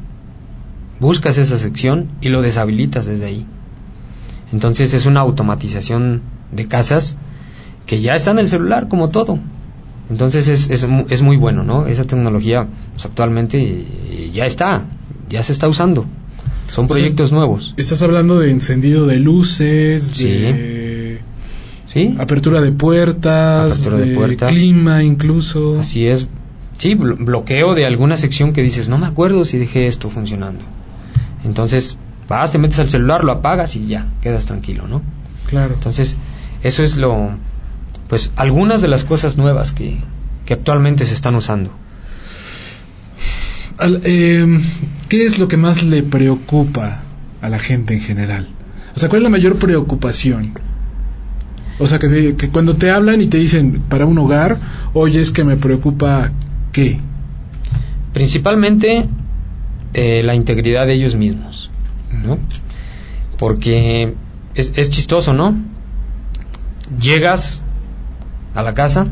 [1.00, 3.46] buscas esa sección y lo deshabilitas desde ahí.
[4.52, 7.18] Entonces es una automatización de casas
[7.86, 9.40] que ya está en el celular como todo.
[10.10, 11.88] Entonces es, es, es muy bueno, ¿no?
[11.88, 13.86] Esa tecnología pues, actualmente
[14.34, 14.86] ya está,
[15.30, 16.06] ya se está usando.
[16.72, 17.74] Son proyectos nuevos.
[17.78, 21.20] Estás hablando de encendido de luces, de
[21.86, 22.16] ¿Sí?
[22.20, 24.52] apertura de puertas, Apertura de puertas.
[24.52, 25.80] clima incluso.
[25.80, 26.28] Así es.
[26.78, 30.64] Sí, blo- bloqueo de alguna sección que dices, no me acuerdo si dejé esto funcionando.
[31.44, 31.98] Entonces,
[32.30, 35.02] vas, te metes al celular, lo apagas y ya, quedas tranquilo, ¿no?
[35.48, 35.74] Claro.
[35.74, 36.16] Entonces,
[36.64, 37.32] eso es lo,
[38.08, 40.00] pues, algunas de las cosas nuevas que,
[40.46, 41.72] que actualmente se están usando.
[43.78, 44.60] Al- eh,
[45.10, 47.04] ¿Qué es lo que más le preocupa
[47.42, 48.48] a la gente en general?
[48.96, 50.54] O sea, ¿cuál es la mayor preocupación?
[51.80, 54.58] O sea, que, cuando te hablan y te dicen para un hogar,
[54.94, 56.32] oye, es que me preocupa
[56.72, 57.00] qué.
[58.14, 59.08] Principalmente
[59.94, 61.72] eh, la integridad de ellos mismos,
[62.12, 62.38] ¿no?
[63.38, 64.14] Porque
[64.54, 65.56] es, es chistoso, ¿no?
[67.00, 67.64] Llegas
[68.54, 69.08] a la casa,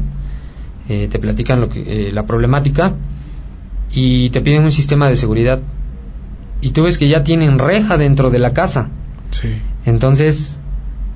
[0.90, 2.94] eh, te platican lo que, eh, la problemática
[3.92, 5.60] y te piden un sistema de seguridad
[6.62, 8.90] y tú ves que ya tienen reja dentro de la casa.
[9.32, 9.50] Sí.
[9.86, 10.62] Entonces,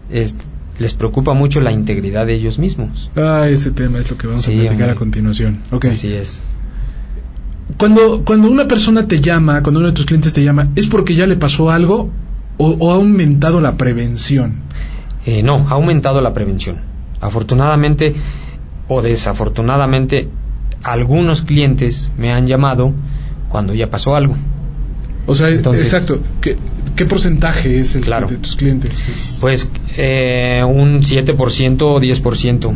[0.10, 0.36] es-
[0.80, 3.12] les preocupa mucho la integridad de ellos mismos.
[3.16, 4.92] Ah, ese tema es lo que vamos Sí, a platicar hombre.
[4.92, 5.60] a continuación.
[5.72, 5.86] Ok.
[5.86, 6.42] Así es.
[7.78, 11.16] Cuando, cuando una persona te llama, cuando uno de tus clientes te llama, ¿es porque
[11.16, 12.10] ya le pasó algo
[12.58, 14.56] o, o ha aumentado la prevención?
[15.26, 16.78] Eh, no, ha aumentado la prevención.
[17.22, 18.14] Afortunadamente
[18.88, 20.28] o desafortunadamente,
[20.84, 22.94] algunos clientes me han llamado
[23.50, 24.36] cuando ya pasó algo.
[25.26, 26.20] O sea, Entonces- exacto.
[26.42, 26.58] ¿Qué,
[26.96, 28.28] qué porcentaje es el Claro.
[28.28, 29.38] de tus clientes?
[29.40, 32.74] Pues eh, un 7% o 10%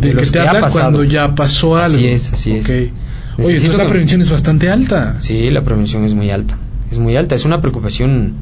[0.00, 0.84] de, de, que los te que ha habla pasado.
[0.84, 1.96] cuando ya pasó algo.
[1.96, 2.68] Así es, así es.
[2.68, 2.92] Oye,
[3.38, 5.16] entonces la que- prevención es bastante alta.
[5.20, 6.58] Sí, la prevención es muy alta.
[6.90, 7.34] Es muy alta.
[7.34, 8.34] Es una preocupación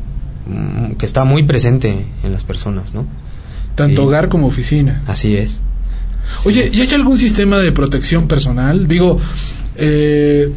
[0.48, 3.06] mm, que está muy presente en las personas, ¿no?
[3.76, 4.06] Tanto Sí.
[4.08, 5.02] hogar como oficina.
[5.06, 5.62] Así es.
[6.44, 8.86] Oye, ¿y hay algún sistema de protección personal?
[8.88, 9.18] Digo,
[9.76, 10.52] eh,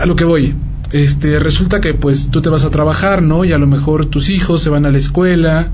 [0.00, 0.54] a lo que voy.
[0.92, 3.44] Este, resulta que pues tú te vas a trabajar, ¿no?
[3.44, 5.70] Y a lo mejor tus hijos se van a la escuela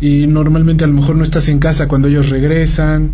[0.00, 3.12] y normalmente a lo mejor no estás en casa cuando ellos regresan.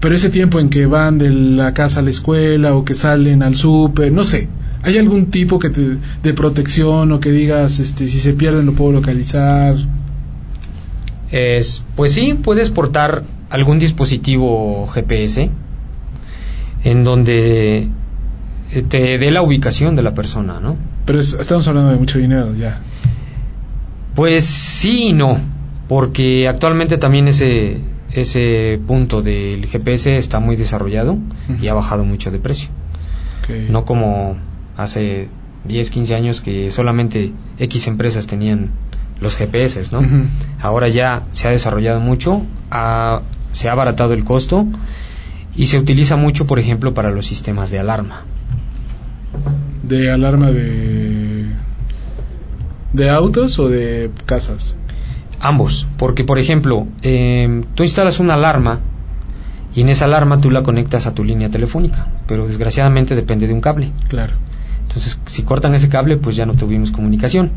[0.00, 3.42] Pero ese tiempo en que van de la casa a la escuela o que salen
[3.42, 4.48] al súper, no sé,
[4.82, 8.72] ¿hay algún tipo que te- de protección o que digas, este, si se pierden lo
[8.74, 9.76] puedo localizar?
[11.30, 15.50] Es, pues sí, puedes portar algún dispositivo GPS
[16.84, 17.88] en donde
[18.72, 20.76] eh, te dé la ubicación de la persona, ¿no?
[21.06, 22.80] Pero es- estamos hablando de mucho dinero ya.
[24.14, 25.38] Pues sí y no,
[25.88, 27.80] porque actualmente también ese,
[28.12, 31.18] ese punto del GPS está muy desarrollado
[31.60, 32.68] y ha bajado mucho de precio.
[33.70, 34.36] No como
[34.76, 35.28] hace
[35.66, 38.70] 10, 15 años que solamente X empresas tenían
[39.20, 40.02] los GPS, ¿no?
[40.60, 43.22] Ahora ya se ha desarrollado mucho, ha-
[43.52, 44.66] se ha abaratado el costo
[45.56, 48.24] y se utiliza mucho, por ejemplo, para los sistemas de alarma.
[49.82, 51.46] ¿De alarma de.
[52.92, 54.74] de autos o de casas?
[55.40, 58.80] Ambos, porque por ejemplo, eh, tú instalas una alarma
[59.74, 63.52] y en esa alarma tú la conectas a tu línea telefónica, pero desgraciadamente depende de
[63.52, 63.92] un cable.
[64.08, 64.32] Claro.
[64.82, 67.50] Entonces, si cortan ese cable, pues ya no tuvimos comunicación.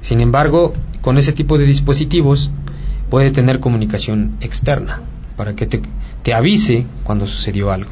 [0.00, 2.50] Sin embargo, con ese tipo de dispositivos
[3.10, 5.00] puede tener comunicación externa
[5.36, 5.80] para que te,
[6.22, 7.90] te avise cuando sucedió algo.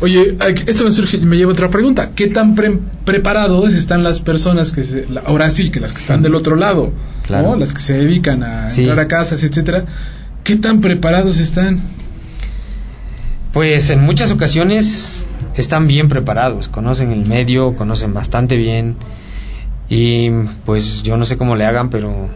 [0.00, 2.10] Oye, esto me surge, me lleva a otra pregunta.
[2.14, 6.22] ¿Qué tan pre- preparados están las personas que se- ahora sí, que las que están
[6.22, 6.92] del otro lado,
[7.26, 7.50] Claro.
[7.50, 7.56] ¿no?
[7.56, 8.80] Las que se dedican a Sí.
[8.82, 9.84] entrar a casas, etcétera.
[10.44, 11.82] ¿Qué tan preparados están?
[13.52, 15.24] Pues en muchas ocasiones
[15.54, 18.96] están bien preparados, conocen el medio, conocen bastante bien
[19.88, 20.30] y
[20.66, 22.28] pues yo no sé cómo le hagan, pero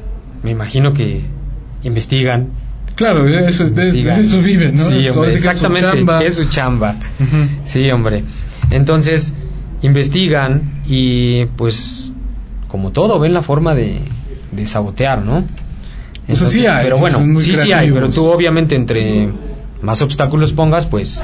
[0.43, 1.23] me imagino que
[1.83, 2.49] investigan.
[2.95, 4.21] Claro, eso, de, de investigan.
[4.21, 4.85] eso viven, ¿no?
[4.85, 6.23] Sí, hombre, que es su exactamente, chamba.
[6.23, 6.97] es su chamba.
[7.65, 8.25] Sí, hombre.
[8.71, 9.35] Entonces,
[9.83, 12.13] investigan y pues
[12.69, 14.01] como todo ven la forma de,
[14.51, 15.45] de sabotear, ¿no?
[16.29, 19.31] O sea, sí hay, pero bueno, sí, sí hay, pero tú obviamente entre
[19.83, 21.23] más obstáculos pongas, pues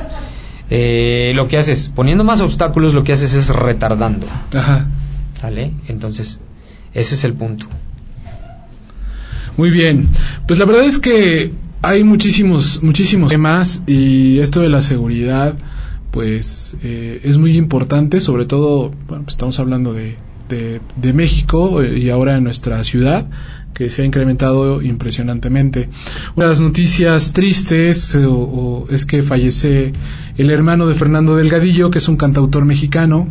[0.71, 4.89] eh, lo que haces, poniendo más obstáculos, lo que haces es retardando, Ajá.
[5.39, 5.73] ¿Sale?
[5.89, 6.41] Entonces,
[6.95, 7.67] ese es el punto.
[9.57, 10.09] Muy bien.
[10.47, 15.55] Pues la verdad es que hay muchísimos, muchísimos temas y esto de la seguridad,
[16.11, 20.17] pues eh, es muy importante, sobre todo, bueno, pues estamos hablando de,
[20.49, 23.27] de, México eh, y ahora en nuestra ciudad
[23.75, 25.89] que se ha incrementado impresionantemente.
[26.35, 28.27] Una de las noticias tristes eh,
[28.91, 29.93] es que fallece
[30.37, 33.29] el hermano de Fernando Delgadillo, que es un cantautor mexicano.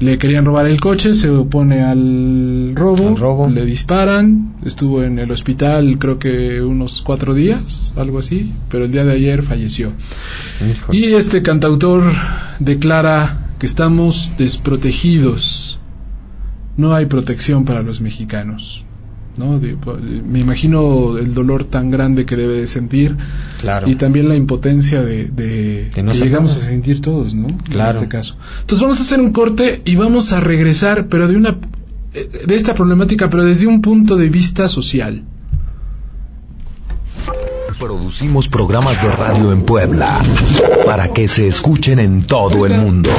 [0.00, 5.98] Le querían robar el coche, se opone al robo, le disparan, estuvo en el hospital
[5.98, 9.92] creo que unos cuatro días, algo así, pero el día de ayer falleció.
[10.90, 12.04] Y este cantautor
[12.60, 15.80] declara que estamos desprotegidos,
[16.78, 18.86] no hay protección para los mexicanos.
[19.36, 19.60] ¿No?
[20.26, 23.16] me imagino el dolor tan grande que debe de sentir
[23.86, 27.48] y también la impotencia de, que llegamos a sentir todos, ¿no?
[27.48, 28.36] En este caso.
[28.60, 31.56] Entonces vamos a hacer un corte y vamos a regresar, pero de una
[32.12, 35.22] de esta problemática, pero desde un punto de vista social.
[37.78, 40.20] Producimos programas de radio en Puebla
[40.84, 43.10] para que se escuchen en todo el mundo.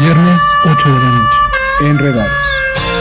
[0.00, 1.38] Viernes 8 de la noche.
[1.80, 2.32] Enredados.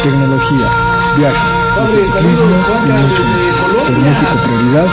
[0.03, 0.69] Tecnología,
[1.17, 1.39] viajes,
[1.79, 2.45] motociclismo
[2.85, 3.39] y mucho más.
[3.87, 4.87] Por México Prioridad.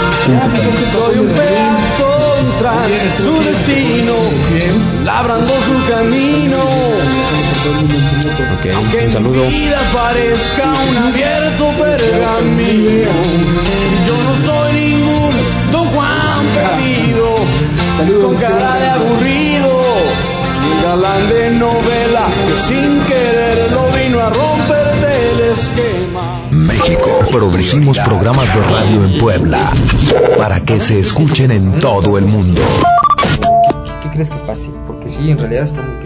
[0.92, 4.14] Soy un peatón tras su destino,
[5.04, 6.59] labrando su camino.
[8.61, 9.42] Okay, Aunque un saludo.
[9.42, 13.11] mi vida parezca un abierto pergamino,
[14.07, 15.34] yo no soy ningún
[15.72, 20.26] Don Juan perdido, con cara de aburrido
[20.83, 26.41] galán de novela que sin querer lo vino a romperte el esquema.
[26.51, 27.19] México.
[27.33, 29.73] Producimos programas de radio en Puebla
[30.39, 32.62] para que se escuchen en todo el mundo.
[34.03, 34.71] ¿Qué crees que pase?
[34.87, 36.05] Porque sí, en realidad está muy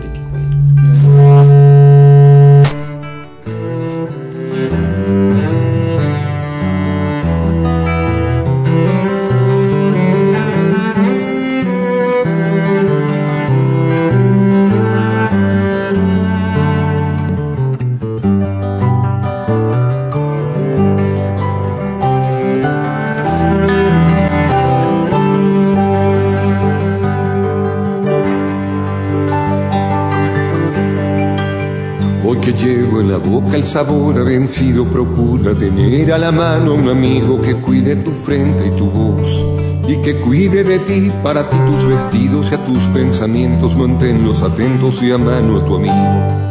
[33.70, 38.70] sabor ha vencido, procura tener a la mano un amigo que cuide tu frente y
[38.72, 39.46] tu voz
[39.86, 45.00] y que cuide de ti, para ti tus vestidos y a tus pensamientos, manténlos atentos
[45.04, 46.49] y a mano a tu amigo.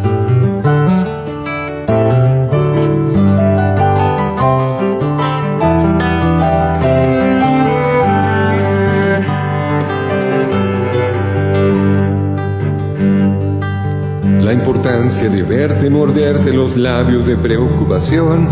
[15.10, 18.48] De verte morderte los labios de preocupación.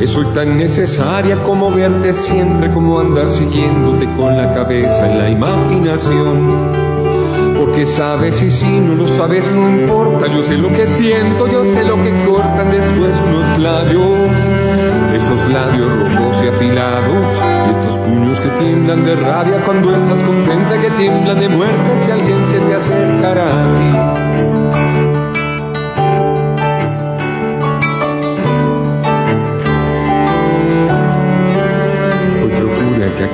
[0.00, 5.28] Es hoy tan necesaria como verte siempre, como andar siguiéndote con la cabeza en la
[5.28, 6.72] imaginación.
[7.58, 11.66] Porque sabes y si no lo sabes no importa, yo sé lo que siento, yo
[11.66, 14.30] sé lo que cortan después unos labios,
[15.14, 20.78] esos labios rojos y afilados, y estos puños que tiemblan de rabia cuando estás contenta,
[20.78, 25.11] que tiemblan de muerte si alguien se te acercará a ti.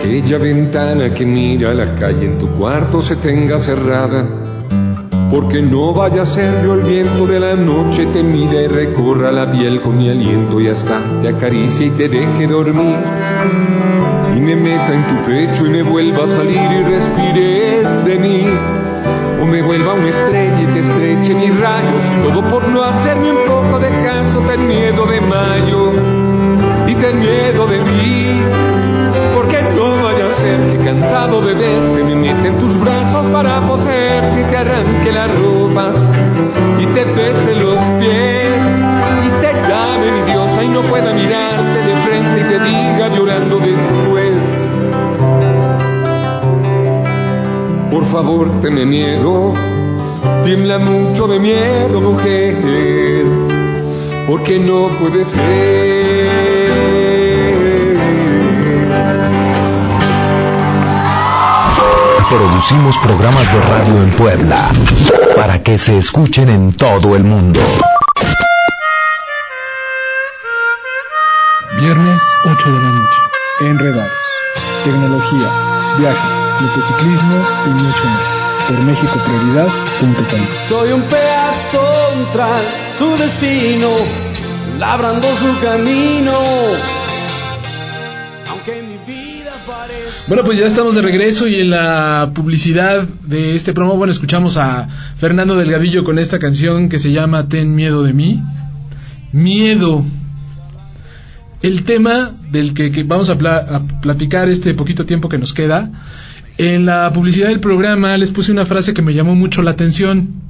[0.09, 4.25] Aquella ventana que mira a la calle en tu cuarto se tenga cerrada.
[5.31, 9.31] Porque no vaya a ser yo el viento de la noche te mira y recorra
[9.31, 12.97] la piel con mi aliento y hasta te acaricie y te deje dormir.
[14.35, 18.45] Y me meta en tu pecho y me vuelva a salir y respires de mí.
[19.43, 22.03] O me vuelva una estrella y te estreche mis rayos.
[22.25, 25.93] Todo por no hacerme un poco de caso, ten miedo de mayo
[26.87, 28.78] y ten miedo de mí
[30.41, 35.29] que cansado de verte me mete en tus brazos para poseerte y te arranque las
[35.35, 35.97] ropas
[36.79, 38.65] y te pese los pies
[39.27, 43.59] y te llame mi diosa y no pueda mirarte de frente y te diga llorando
[43.59, 44.35] después.
[47.91, 49.55] Por favor, te me niego,
[50.45, 53.27] tiembla mucho de miedo, mujer,
[54.29, 56.48] porque no puede ser.
[62.31, 64.69] Producimos programas de radio en Puebla
[65.35, 67.59] para que se escuchen en todo el mundo.
[71.81, 73.17] Viernes 8 de la noche.
[73.61, 74.13] Enredados.
[74.85, 78.67] Tecnología, viajes, motociclismo y mucho más.
[78.69, 79.13] Por México.
[80.69, 82.63] Soy un peatón tras
[82.99, 83.89] su destino,
[84.79, 86.98] labrando su camino.
[90.27, 94.57] Bueno, pues ya estamos de regreso y en la publicidad de este promo, bueno, escuchamos
[94.57, 98.43] a Fernando Delgadillo con esta canción que se llama Ten miedo de mí.
[99.33, 100.05] Miedo.
[101.63, 103.39] El tema del que, vamos a
[104.01, 105.91] platicar este poquito tiempo que nos queda.
[106.59, 110.48] En la publicidad del programa les puse una frase que me llamó mucho la atención.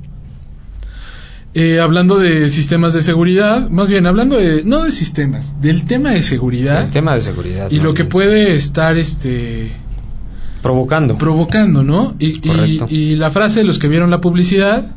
[1.55, 6.11] Eh, hablando de sistemas de seguridad, más bien hablando de, no de sistemas, del tema
[6.11, 7.70] de seguridad El tema de seguridad.
[7.70, 9.72] y lo que puede estar este
[10.61, 11.16] Provocando.
[11.16, 12.14] provocando, ¿no?
[12.18, 12.40] Y,
[12.90, 14.94] y, la frase, los que vieron la publicidad,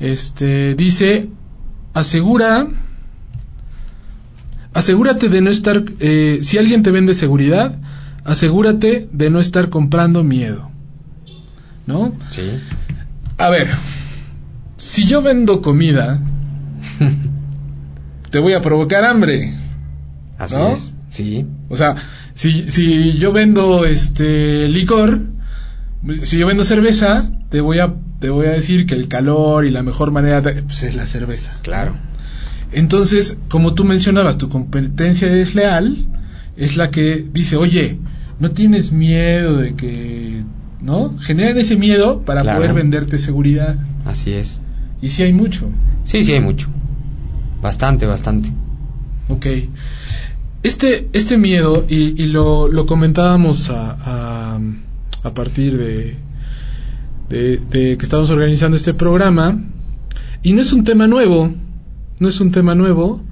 [0.00, 1.28] este dice,
[1.92, 2.68] asegura,
[4.72, 7.78] asegúrate de no estar, eh, si alguien te vende seguridad,
[8.24, 10.70] asegúrate de no estar comprando miedo,
[11.86, 12.12] ¿no?
[12.30, 12.50] sí.
[13.38, 13.68] A ver,
[14.82, 16.20] si yo vendo comida,
[18.30, 19.54] te voy a provocar hambre.
[20.38, 20.68] Así ¿No?
[20.70, 20.92] es.
[21.10, 21.46] Sí.
[21.68, 21.94] O sea,
[22.34, 25.26] si, si yo vendo este licor,
[26.24, 29.70] si yo vendo cerveza, te voy a te voy a decir que el calor y
[29.70, 31.56] la mejor manera de, pues, es la cerveza.
[31.62, 31.96] Claro.
[32.72, 35.96] Entonces, como tú mencionabas, tu competencia desleal
[36.56, 37.98] es la que dice, oye,
[38.38, 40.42] no tienes miedo de que,
[40.80, 41.18] ¿no?
[41.18, 42.58] Generan ese miedo para Claro.
[42.60, 43.76] poder venderte seguridad.
[44.04, 44.60] Así es.
[45.02, 45.68] Y sí hay mucho.
[46.04, 46.68] Sí, sí hay mucho.
[47.60, 48.50] Bastante, bastante.
[49.28, 49.46] Ok.
[50.62, 54.60] Este, este miedo, y, y lo, lo comentábamos a, a,
[55.24, 56.16] a partir de,
[57.28, 59.60] de, de que estamos organizando este programa,
[60.44, 61.52] y no es un tema nuevo,
[62.20, 63.22] no es un tema nuevo,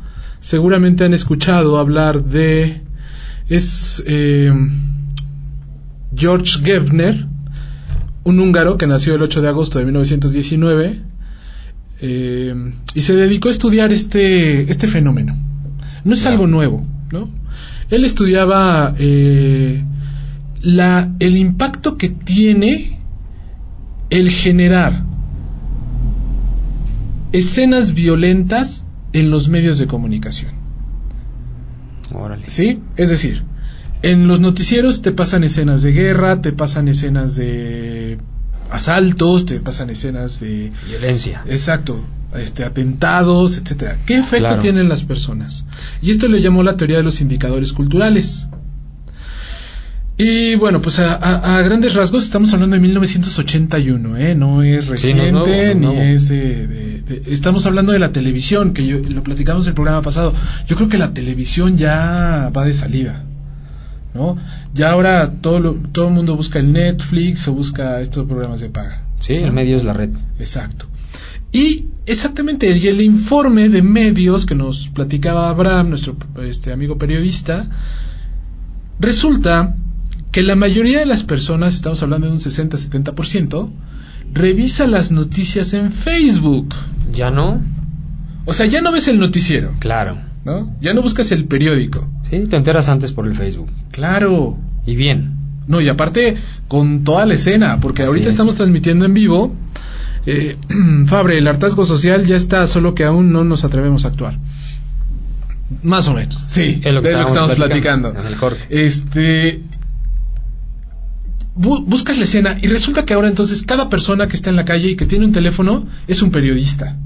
[0.41, 2.83] seguramente han escuchado hablar de,
[3.49, 4.53] es eh,
[6.17, 7.27] George Gebner,
[8.25, 11.10] un húngaro que nació el 8 de agosto de 1919,
[12.01, 12.55] eh,
[12.95, 15.37] y se dedicó a estudiar este, este fenómeno.
[16.05, 17.29] No es algo nuevo, ¿no?
[17.91, 19.83] Él estudiaba eh,
[20.63, 23.01] la, el impacto que tiene
[24.11, 25.05] el generar
[27.33, 30.53] escenas violentas en los medios de comunicación.
[32.13, 32.49] Órale.
[32.49, 32.81] ¿Sí?
[32.97, 33.43] Es decir,
[34.03, 38.19] en los noticieros te pasan escenas de guerra, te pasan escenas de
[38.71, 41.43] asaltos, te pasan escenas de Violencia.
[41.49, 42.05] Exacto,
[42.37, 43.99] este atentados, etcétera.
[44.07, 44.63] ¿Qué efecto Claro.
[44.63, 45.65] tienen las personas?
[46.03, 48.47] Y esto le llamó la teoría de los indicadores culturales.
[50.23, 54.35] Y bueno, pues a, a- a grandes rasgos estamos hablando de 1981, ¿eh?
[54.35, 56.01] No es Sí, no reciente, es nuevo, no es ni nuevo.
[56.03, 60.03] es de, de- de- Estamos hablando de la televisión, que yo, lo platicamos el programa
[60.03, 60.35] pasado.
[60.67, 63.25] Yo creo que la televisión ya va de salida,
[64.15, 64.37] ¿no?
[64.75, 68.69] Ya ahora todo lo, todo el mundo busca el Netflix o busca estos programas de
[68.69, 69.05] paga.
[69.21, 70.11] Sí, el medio es la red.
[70.39, 70.87] Exacto.
[71.53, 77.69] Y exactamente, y el informe de medios que nos platicaba Abraham, nuestro este, amigo periodista,
[79.01, 79.75] resulta
[80.31, 83.69] que la mayoría de las personas, estamos hablando de un 60-70%,
[84.33, 86.75] revisa las noticias en Facebook.
[87.13, 87.61] ¿Ya no?
[88.45, 90.30] O sea, ya no ves el noticiero, Claro.
[90.45, 90.75] ¿No?
[90.81, 92.09] Ya no buscas el periódico.
[92.31, 93.69] Sí, te enteras antes por el Facebook.
[93.93, 94.59] Claro.
[94.87, 95.35] Y bien.
[95.67, 96.37] No, y aparte
[96.69, 98.35] con toda la escena, porque Así ahorita es.
[98.35, 99.55] estamos transmitiendo en vivo.
[100.27, 100.57] Eh,
[101.07, 104.39] Fabre, el hartazgo social ya está, solo que aún no nos atrevemos a actuar.
[105.85, 108.11] Más o menos, sí, Es lo que de lo que estábamos estamos platicando.
[108.13, 108.61] platicando en el corte.
[108.85, 109.63] Este.
[111.57, 114.65] bu- buscas la escena y resulta que ahora entonces cada persona que está en la
[114.65, 116.97] calle y que tiene un teléfono es un periodista,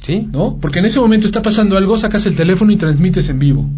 [0.00, 0.26] ¿Sí?
[0.32, 0.56] ¿no?
[0.60, 3.68] Porque en ese momento está pasando algo, sacas el teléfono y transmites en vivo.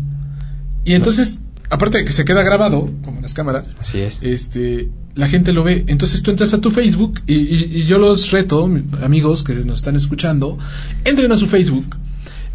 [0.85, 4.19] Y entonces, aparte de que se queda grabado, como en las cámaras, Así es.
[4.23, 5.85] este la gente lo ve.
[5.89, 9.53] Entonces tú entras a tu Facebook y, y- y yo los reto, mi- amigos que
[9.55, 10.59] nos están escuchando,
[11.05, 11.97] entren a su Facebook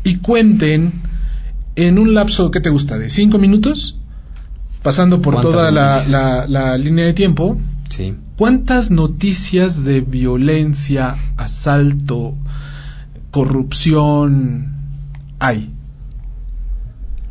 [0.04, 0.94] y cuenten
[1.76, 4.00] en un lapso que te gusta de cinco minutos,
[4.82, 6.10] pasando por ¿Cuántas toda la, noticias?
[6.12, 7.60] la- la línea de tiempo,
[7.90, 8.16] Sí.
[8.38, 12.36] ¿cuántas noticias de violencia, asalto,
[13.38, 14.66] corrupción
[15.38, 15.70] hay?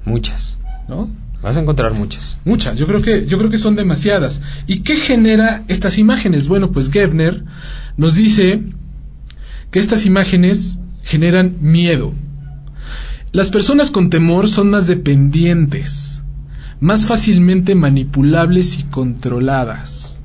[0.04, 0.57] Muchas.
[0.86, 1.11] ¿No?
[1.42, 2.38] Vas a encontrar muchas.
[2.44, 4.40] Muchas, yo creo que yo creo que son demasiadas.
[4.68, 6.46] ¿Y qué genera estas imágenes?
[6.46, 7.42] Bueno, pues Gebner
[7.96, 8.62] nos dice
[9.72, 12.12] que estas imágenes generan miedo.
[13.32, 16.22] Las personas con temor son más dependientes,
[16.78, 20.20] más fácilmente manipulables y controladas,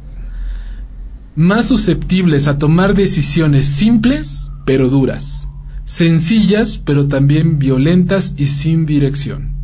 [1.36, 5.48] más susceptibles a tomar decisiones simples pero duras,
[5.92, 9.56] sencillas pero también violentas y sin dirección.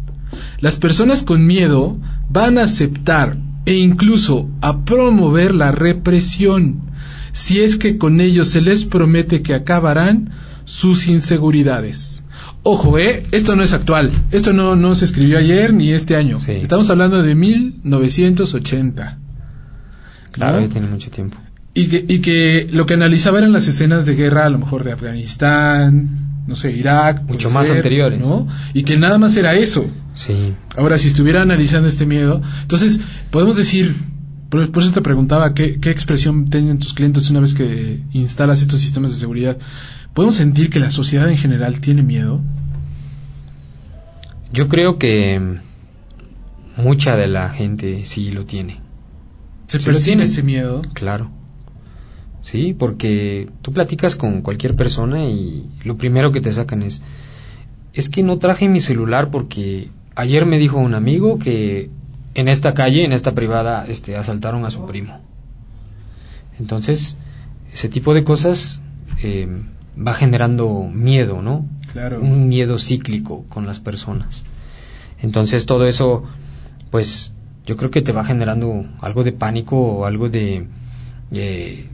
[0.59, 1.97] Las personas con miedo
[2.29, 6.81] van a aceptar e incluso a promover la represión
[7.31, 10.31] si es que con ello se les promete que acabarán
[10.65, 12.23] sus inseguridades
[12.69, 13.23] Ojo, ¿eh?
[13.31, 14.11] Esto no es actual.
[14.29, 16.37] Esto no, no se escribió ayer ni este año.
[16.37, 16.51] Sí.
[16.51, 19.19] Estamos hablando de 1980.
[20.31, 20.67] Claro, ¿no?
[20.67, 21.37] tiene mucho tiempo.
[21.77, 24.83] Y que, y que lo que analizaba eran las escenas de guerra, a lo mejor
[24.83, 27.21] de Afganistán, no sé, Irak.
[27.27, 28.19] Mucho más anteriores.
[28.19, 28.47] ¿no?
[28.73, 29.87] Y que nada más era eso.
[30.15, 30.55] Sí.
[30.75, 32.99] Ahora, si estuviera analizando este miedo, entonces
[33.29, 33.95] podemos decir,
[34.49, 38.63] por, por eso te preguntaba, ¿qué, ¿qué expresión tienen tus clientes una vez que instalas
[38.63, 39.59] estos sistemas de seguridad?
[40.15, 42.41] ¿Podemos sentir que la sociedad en general tiene miedo?
[44.51, 45.59] Yo creo que
[46.75, 48.81] mucha de la gente sí lo tiene.
[49.67, 50.23] ¿Se percibe tiene.
[50.23, 50.81] ese miedo?
[50.95, 51.36] Claro.
[52.47, 57.01] Sí, porque tú platicas con cualquier persona y lo primero que te sacan es,
[57.91, 61.89] es que no traje mi celular porque ayer me dijo un amigo que
[62.35, 65.19] en esta calle, en esta privada, este, asaltaron a su primo.
[66.57, 67.17] Entonces,
[67.73, 68.81] ese tipo de cosas
[69.23, 69.49] eh,
[69.99, 71.65] va generando miedo, ¿no?
[71.91, 72.21] Claro.
[72.21, 74.45] Un miedo cíclico con las personas.
[75.21, 76.23] Entonces, todo eso,
[76.91, 77.33] pues,
[77.65, 80.65] yo creo que te va generando algo de pánico o algo de
[81.31, 81.89] eh,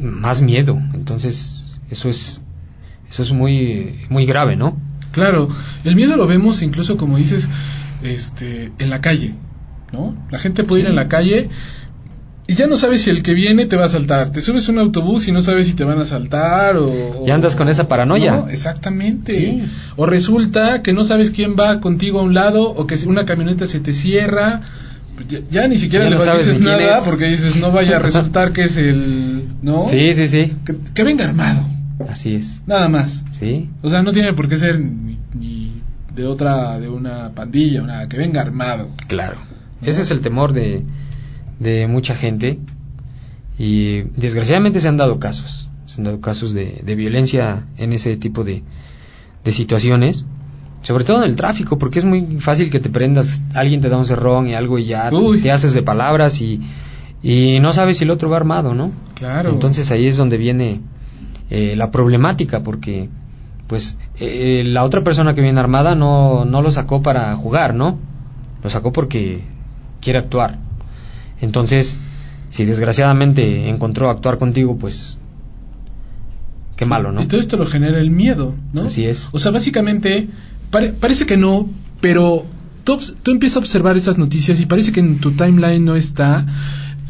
[0.00, 0.78] más miedo.
[0.94, 2.40] Entonces, eso es
[3.10, 4.76] eso es muy muy grave, ¿no?
[5.12, 5.48] Claro,
[5.84, 7.48] el miedo lo vemos incluso como dices,
[8.02, 9.34] este, en la calle,
[9.92, 10.14] ¿no?
[10.30, 11.48] La gente puede ir en la calle
[12.50, 14.32] y ya no sabes si el que viene te va a saltar.
[14.32, 17.22] Te subes a un autobús y no sabes si te van a saltar o...
[17.26, 18.36] Ya andas con esa paranoia.
[18.36, 19.32] No, exactamente.
[19.32, 19.64] Sí.
[19.96, 23.26] O resulta que no sabes quién va contigo a un lado o que si una
[23.26, 24.62] camioneta se te cierra.
[25.26, 27.98] Ya, ya ni siquiera Ya le no sabes dices nada porque dices no vaya a
[28.00, 29.48] resultar que es el...
[29.62, 29.88] ¿No?
[29.88, 30.52] Sí, sí, sí.
[30.64, 31.64] Que, que venga armado.
[32.08, 32.62] Así es.
[32.66, 33.24] Nada más.
[33.32, 33.68] Sí.
[33.82, 35.82] O sea, no tiene por qué ser ni, ni
[36.14, 38.90] de otra, de una pandilla o nada, que venga armado.
[39.08, 39.40] Claro.
[39.82, 40.82] Ese es el temor de,
[41.60, 42.58] de mucha gente
[43.58, 48.16] y desgraciadamente se han dado casos, se han dado casos de, de violencia en ese
[48.16, 48.62] tipo de,
[49.44, 50.26] de situaciones,
[50.82, 53.96] sobre todo en el tráfico, porque es muy fácil que te prendas, alguien te da
[53.96, 55.40] un cerrón y algo y ya Uy.
[55.40, 56.60] te haces de palabras y,
[57.22, 58.92] y no sabes si el otro va armado, ¿no?
[59.14, 59.50] Claro.
[59.50, 60.80] Entonces ahí es donde viene
[61.50, 63.08] eh, la problemática, porque
[63.66, 67.98] pues eh, la otra persona que viene armada no, no lo sacó para jugar, ¿no?
[68.62, 69.42] Lo sacó porque
[70.00, 70.58] quiere actuar.
[71.40, 72.00] Entonces,
[72.48, 75.18] si desgraciadamente encontró actuar contigo, pues
[76.76, 77.22] qué malo, ¿no?
[77.22, 78.82] Y todo esto lo genera el miedo, ¿no?
[78.84, 79.28] Así es.
[79.32, 80.28] O sea, básicamente,
[80.70, 81.68] pare- parece que no,
[82.00, 82.46] pero
[82.84, 86.46] tú, tú empiezas a observar esas noticias y parece que en tu timeline no está,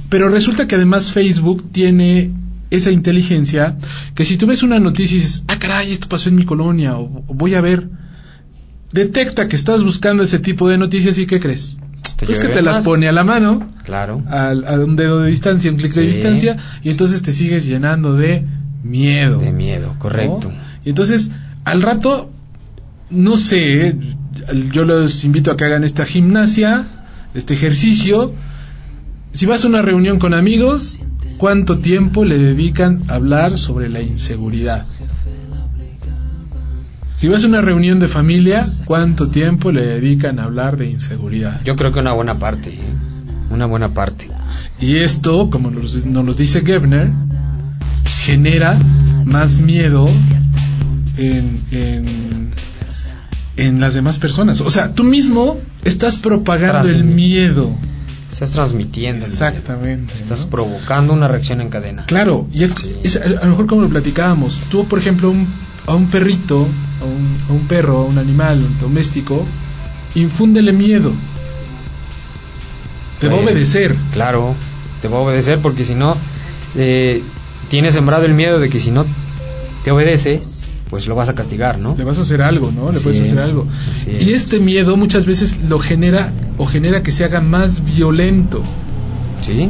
[0.09, 2.31] pero resulta que además Facebook tiene
[2.71, 3.77] esa inteligencia
[4.15, 6.97] que si tú ves una noticia y dices, ah, caray, esto pasó en mi colonia,
[6.97, 7.89] o, o voy a ver,
[8.93, 11.79] detecta que estás buscando ese tipo de noticias y ¿qué crees?
[12.25, 12.85] Pues que te las más.
[12.85, 14.23] pone a la mano, Claro.
[14.29, 14.53] a,
[14.85, 18.45] un dedo de distancia, un clic de distancia, y entonces te sigues llenando de
[18.83, 19.39] miedo.
[19.39, 20.51] De miedo, correcto.
[20.51, 20.55] ¿no?
[20.85, 21.31] Y entonces,
[21.65, 22.33] al rato,
[23.11, 23.99] no sé, ¿eh?
[24.73, 26.85] yo los invito a que hagan esta gimnasia,
[27.35, 28.33] este ejercicio.
[29.33, 31.01] Si vas a una reunión con amigos,
[31.39, 34.87] ¿cuánto tiempo le dedican a hablar sobre la inseguridad?
[37.17, 41.61] Si vas a una reunión de familia, ¿cuánto tiempo le dedican a hablar de inseguridad?
[41.65, 42.95] Yo creo que una buena parte, ¿eh?
[43.51, 44.29] una buena parte.
[44.81, 47.11] Y esto, como nos, nos lo dice Gebner,
[48.05, 48.79] genera
[49.25, 50.09] más miedo
[51.17, 52.51] en, en,
[53.59, 54.61] en las demás personas.
[54.63, 57.71] O sea, tú mismo estás propagando el miedo.
[58.33, 59.25] Estás transmitiendo.
[59.27, 59.45] el miedo.
[59.49, 60.15] Exactamente.
[60.15, 60.51] Estás ¿no?
[60.51, 62.05] provocando una reacción en cadena.
[62.07, 62.95] Claro, y es, Sí.
[63.03, 64.61] es a lo mejor como lo platicábamos.
[64.71, 65.49] Tú, por ejemplo, un-
[65.87, 66.67] a un perrito,
[67.01, 69.45] a un, a un perro, a un animal doméstico,
[70.15, 71.13] infúndele miedo.
[73.19, 73.97] Te va a Pues, obedecer.
[74.13, 74.55] Claro,
[75.03, 76.17] te va a obedecer porque si no,
[76.77, 77.23] eh,
[77.69, 79.07] tienes sembrado el miedo de que si no
[79.83, 80.41] te obedece,
[80.91, 81.95] pues lo vas a castigar, ¿no?
[81.97, 82.91] le vas a hacer algo, ¿no?
[82.91, 83.67] Le Así puedes hacer es, algo.
[84.07, 84.43] Y es.
[84.43, 88.63] este miedo muchas veces lo genera o genera que se haga más violento,
[89.43, 89.69] Sí,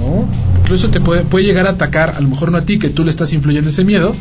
[0.00, 0.28] ¿no?
[0.62, 3.04] Incluso te puede, puede llegar a atacar, a lo mejor no a ti, que tú
[3.04, 4.14] le estás influyendo ese miedo,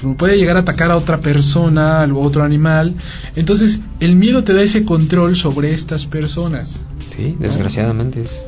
[0.00, 2.94] pero puede llegar a atacar a otra persona, a otro animal.
[3.36, 6.82] Entonces, el miedo te da ese control sobre estas personas.
[7.16, 8.42] sí, desgraciadamente es.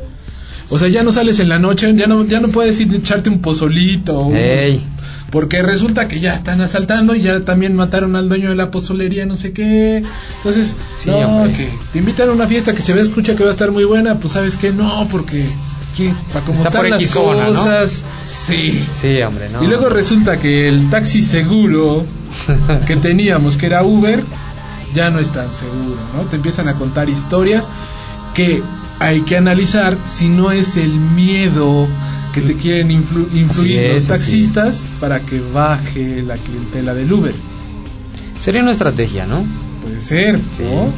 [0.70, 3.28] O sea, ya no sales en la noche, ya no, ya no puedes ir echarte
[3.30, 4.18] un pozolito.
[4.18, 4.34] un-
[5.34, 9.26] Porque resulta que ya están asaltando y ya también mataron al dueño de la pozolería,
[9.26, 10.04] no sé qué.
[10.36, 13.48] Entonces, Sí, no, que te invitan a una fiesta que se ve, escucha que va
[13.48, 15.44] a estar muy buena, pues sabes que no, porque
[16.32, 18.80] para cómo Está están por las cosas, sí.
[18.92, 19.64] sí, hombre, no.
[19.64, 22.06] Y luego resulta que el taxi seguro
[22.86, 24.22] que teníamos, que era Uber,
[24.94, 26.22] ya no es tan seguro, ¿no?
[26.26, 27.68] Te empiezan a contar historias
[28.34, 28.62] que
[29.00, 31.88] hay que analizar si no es el miedo
[32.34, 37.34] que te quieren influ- influir los taxistas para que baje la clientela del Uber.
[38.40, 39.44] Sería una estrategia, ¿no?
[39.82, 40.62] Puede ser, Sí.
[40.64, 40.90] ¿no?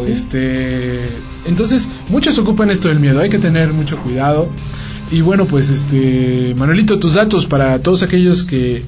[0.00, 1.04] O Este,
[1.46, 4.50] entonces, muchos ocupan esto del miedo, hay que tener mucho cuidado.
[5.12, 8.82] Y bueno, pues este, Manuelito, tus datos para todos aquellos que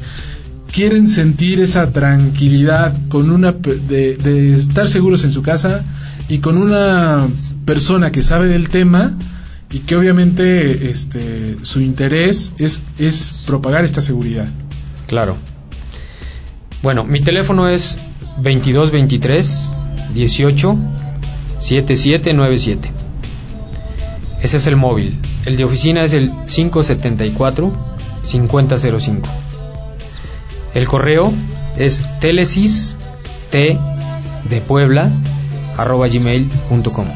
[0.72, 5.84] quieren sentir esa tranquilidad con una de, de estar seguros en su casa
[6.28, 7.26] y con una
[7.64, 9.14] persona que sabe del tema
[9.76, 14.48] y que obviamente este su interés es es propagar esta seguridad.
[15.06, 15.36] Claro.
[16.82, 17.98] Bueno, mi teléfono es
[18.38, 19.70] 2223
[20.14, 20.78] 18
[21.58, 22.90] 7797.
[24.42, 25.18] Ese es el móvil.
[25.44, 27.70] El de oficina es el 574
[28.22, 29.28] 5005.
[30.72, 31.30] El correo
[31.76, 32.96] es telesis
[33.50, 33.78] t
[34.48, 35.12] de Puebla
[35.76, 37.08] arroba gmail.com.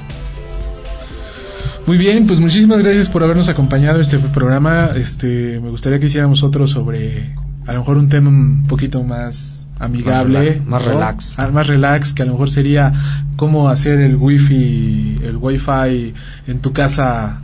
[1.86, 4.90] Muy bien, pues muchísimas gracias por habernos acompañado en este programa.
[4.94, 7.34] Este, me gustaría que hiciéramos otro sobre
[7.66, 11.38] a lo mejor un tema un poquito más amigable, Más rela- más relax.
[11.38, 12.92] Ah, más relax, que a lo mejor sería
[13.36, 16.12] cómo hacer el wifi, el wifi
[16.46, 17.40] en tu casa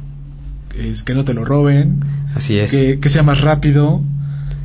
[0.78, 2.01] es que no te lo roben,
[2.34, 2.70] Así es.
[2.70, 4.03] que, que sea más rápido,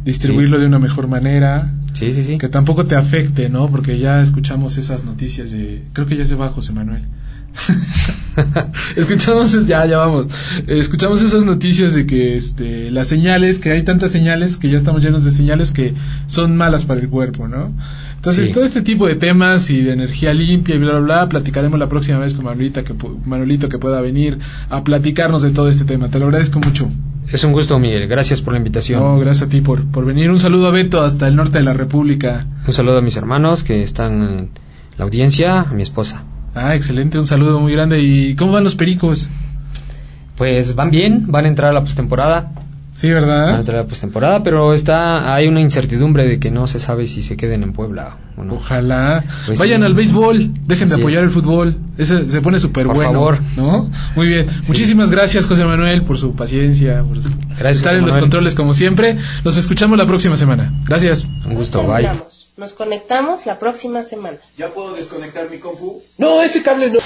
[0.05, 2.38] distribuirlo de una mejor manera, Sí, sí, sí.
[2.38, 3.69] que tampoco te afecte, ¿no?
[3.69, 5.84] Porque ya escuchamos esas noticias de...
[5.93, 7.03] Creo que ya se va José Manuel.
[8.95, 10.28] escuchamos, es- ya, ya vamos.
[10.68, 15.04] Escuchamos esas noticias de que este, las señales, que hay tantas señales, que ya estamos
[15.04, 15.93] llenos de señales que
[16.28, 17.74] son malas para el cuerpo, ¿no?
[18.16, 18.52] Entonces, Sí.
[18.54, 21.89] todo este tipo de temas y de energía limpia y bla, bla, bla, platicaremos la
[21.89, 22.93] próxima vez con Manolita que,
[23.26, 24.38] Manolito que pueda venir
[24.70, 26.08] a platicarnos de todo este tema.
[26.08, 26.88] Te lo agradezco mucho.
[27.32, 28.08] Es un gusto, Miguel.
[28.08, 28.99] Gracias por la invitación.
[28.99, 30.30] No, gracias a ti por, por venir.
[30.30, 32.45] Un saludo a Beto hasta el norte de la República.
[32.68, 34.49] Un saludo a mis hermanos que están en
[34.97, 36.24] la audiencia, a mi esposa.
[36.56, 38.02] Ah, excelente, un saludo muy grande.
[38.02, 39.28] ¿Y cómo van los pericos?
[40.36, 42.52] Pues van bien, van a entrar a la postemporada.
[42.93, 43.60] Sí, Van a ¿verdad?
[43.60, 47.22] entrar a la postemporada, pero está hay una incertidumbre de que no se sabe si
[47.24, 48.56] se queden en Puebla o no.
[48.56, 49.24] Ojalá.
[49.45, 49.86] Pues Vayan sí.
[49.86, 51.28] al béisbol, dejen de apoyar es.
[51.28, 51.78] el fútbol.
[51.97, 53.14] Ese se pone súper Por bueno.
[53.14, 53.39] favor.
[53.56, 53.89] ¿No?
[54.16, 54.45] Muy bien.
[54.68, 58.56] Muchísimas gracias, José Manuel, por su paciencia, por su- Gracias, estar José en los controles
[58.56, 59.18] como siempre.
[59.45, 60.72] Nos escuchamos la próxima semana.
[60.86, 61.28] Gracias.
[61.45, 62.10] Un gusto, bye.
[62.62, 64.38] Nos conectamos la próxima semana.
[64.55, 66.03] ¿Ya puedo desconectar mi compu?
[66.20, 66.99] No, ese cable no.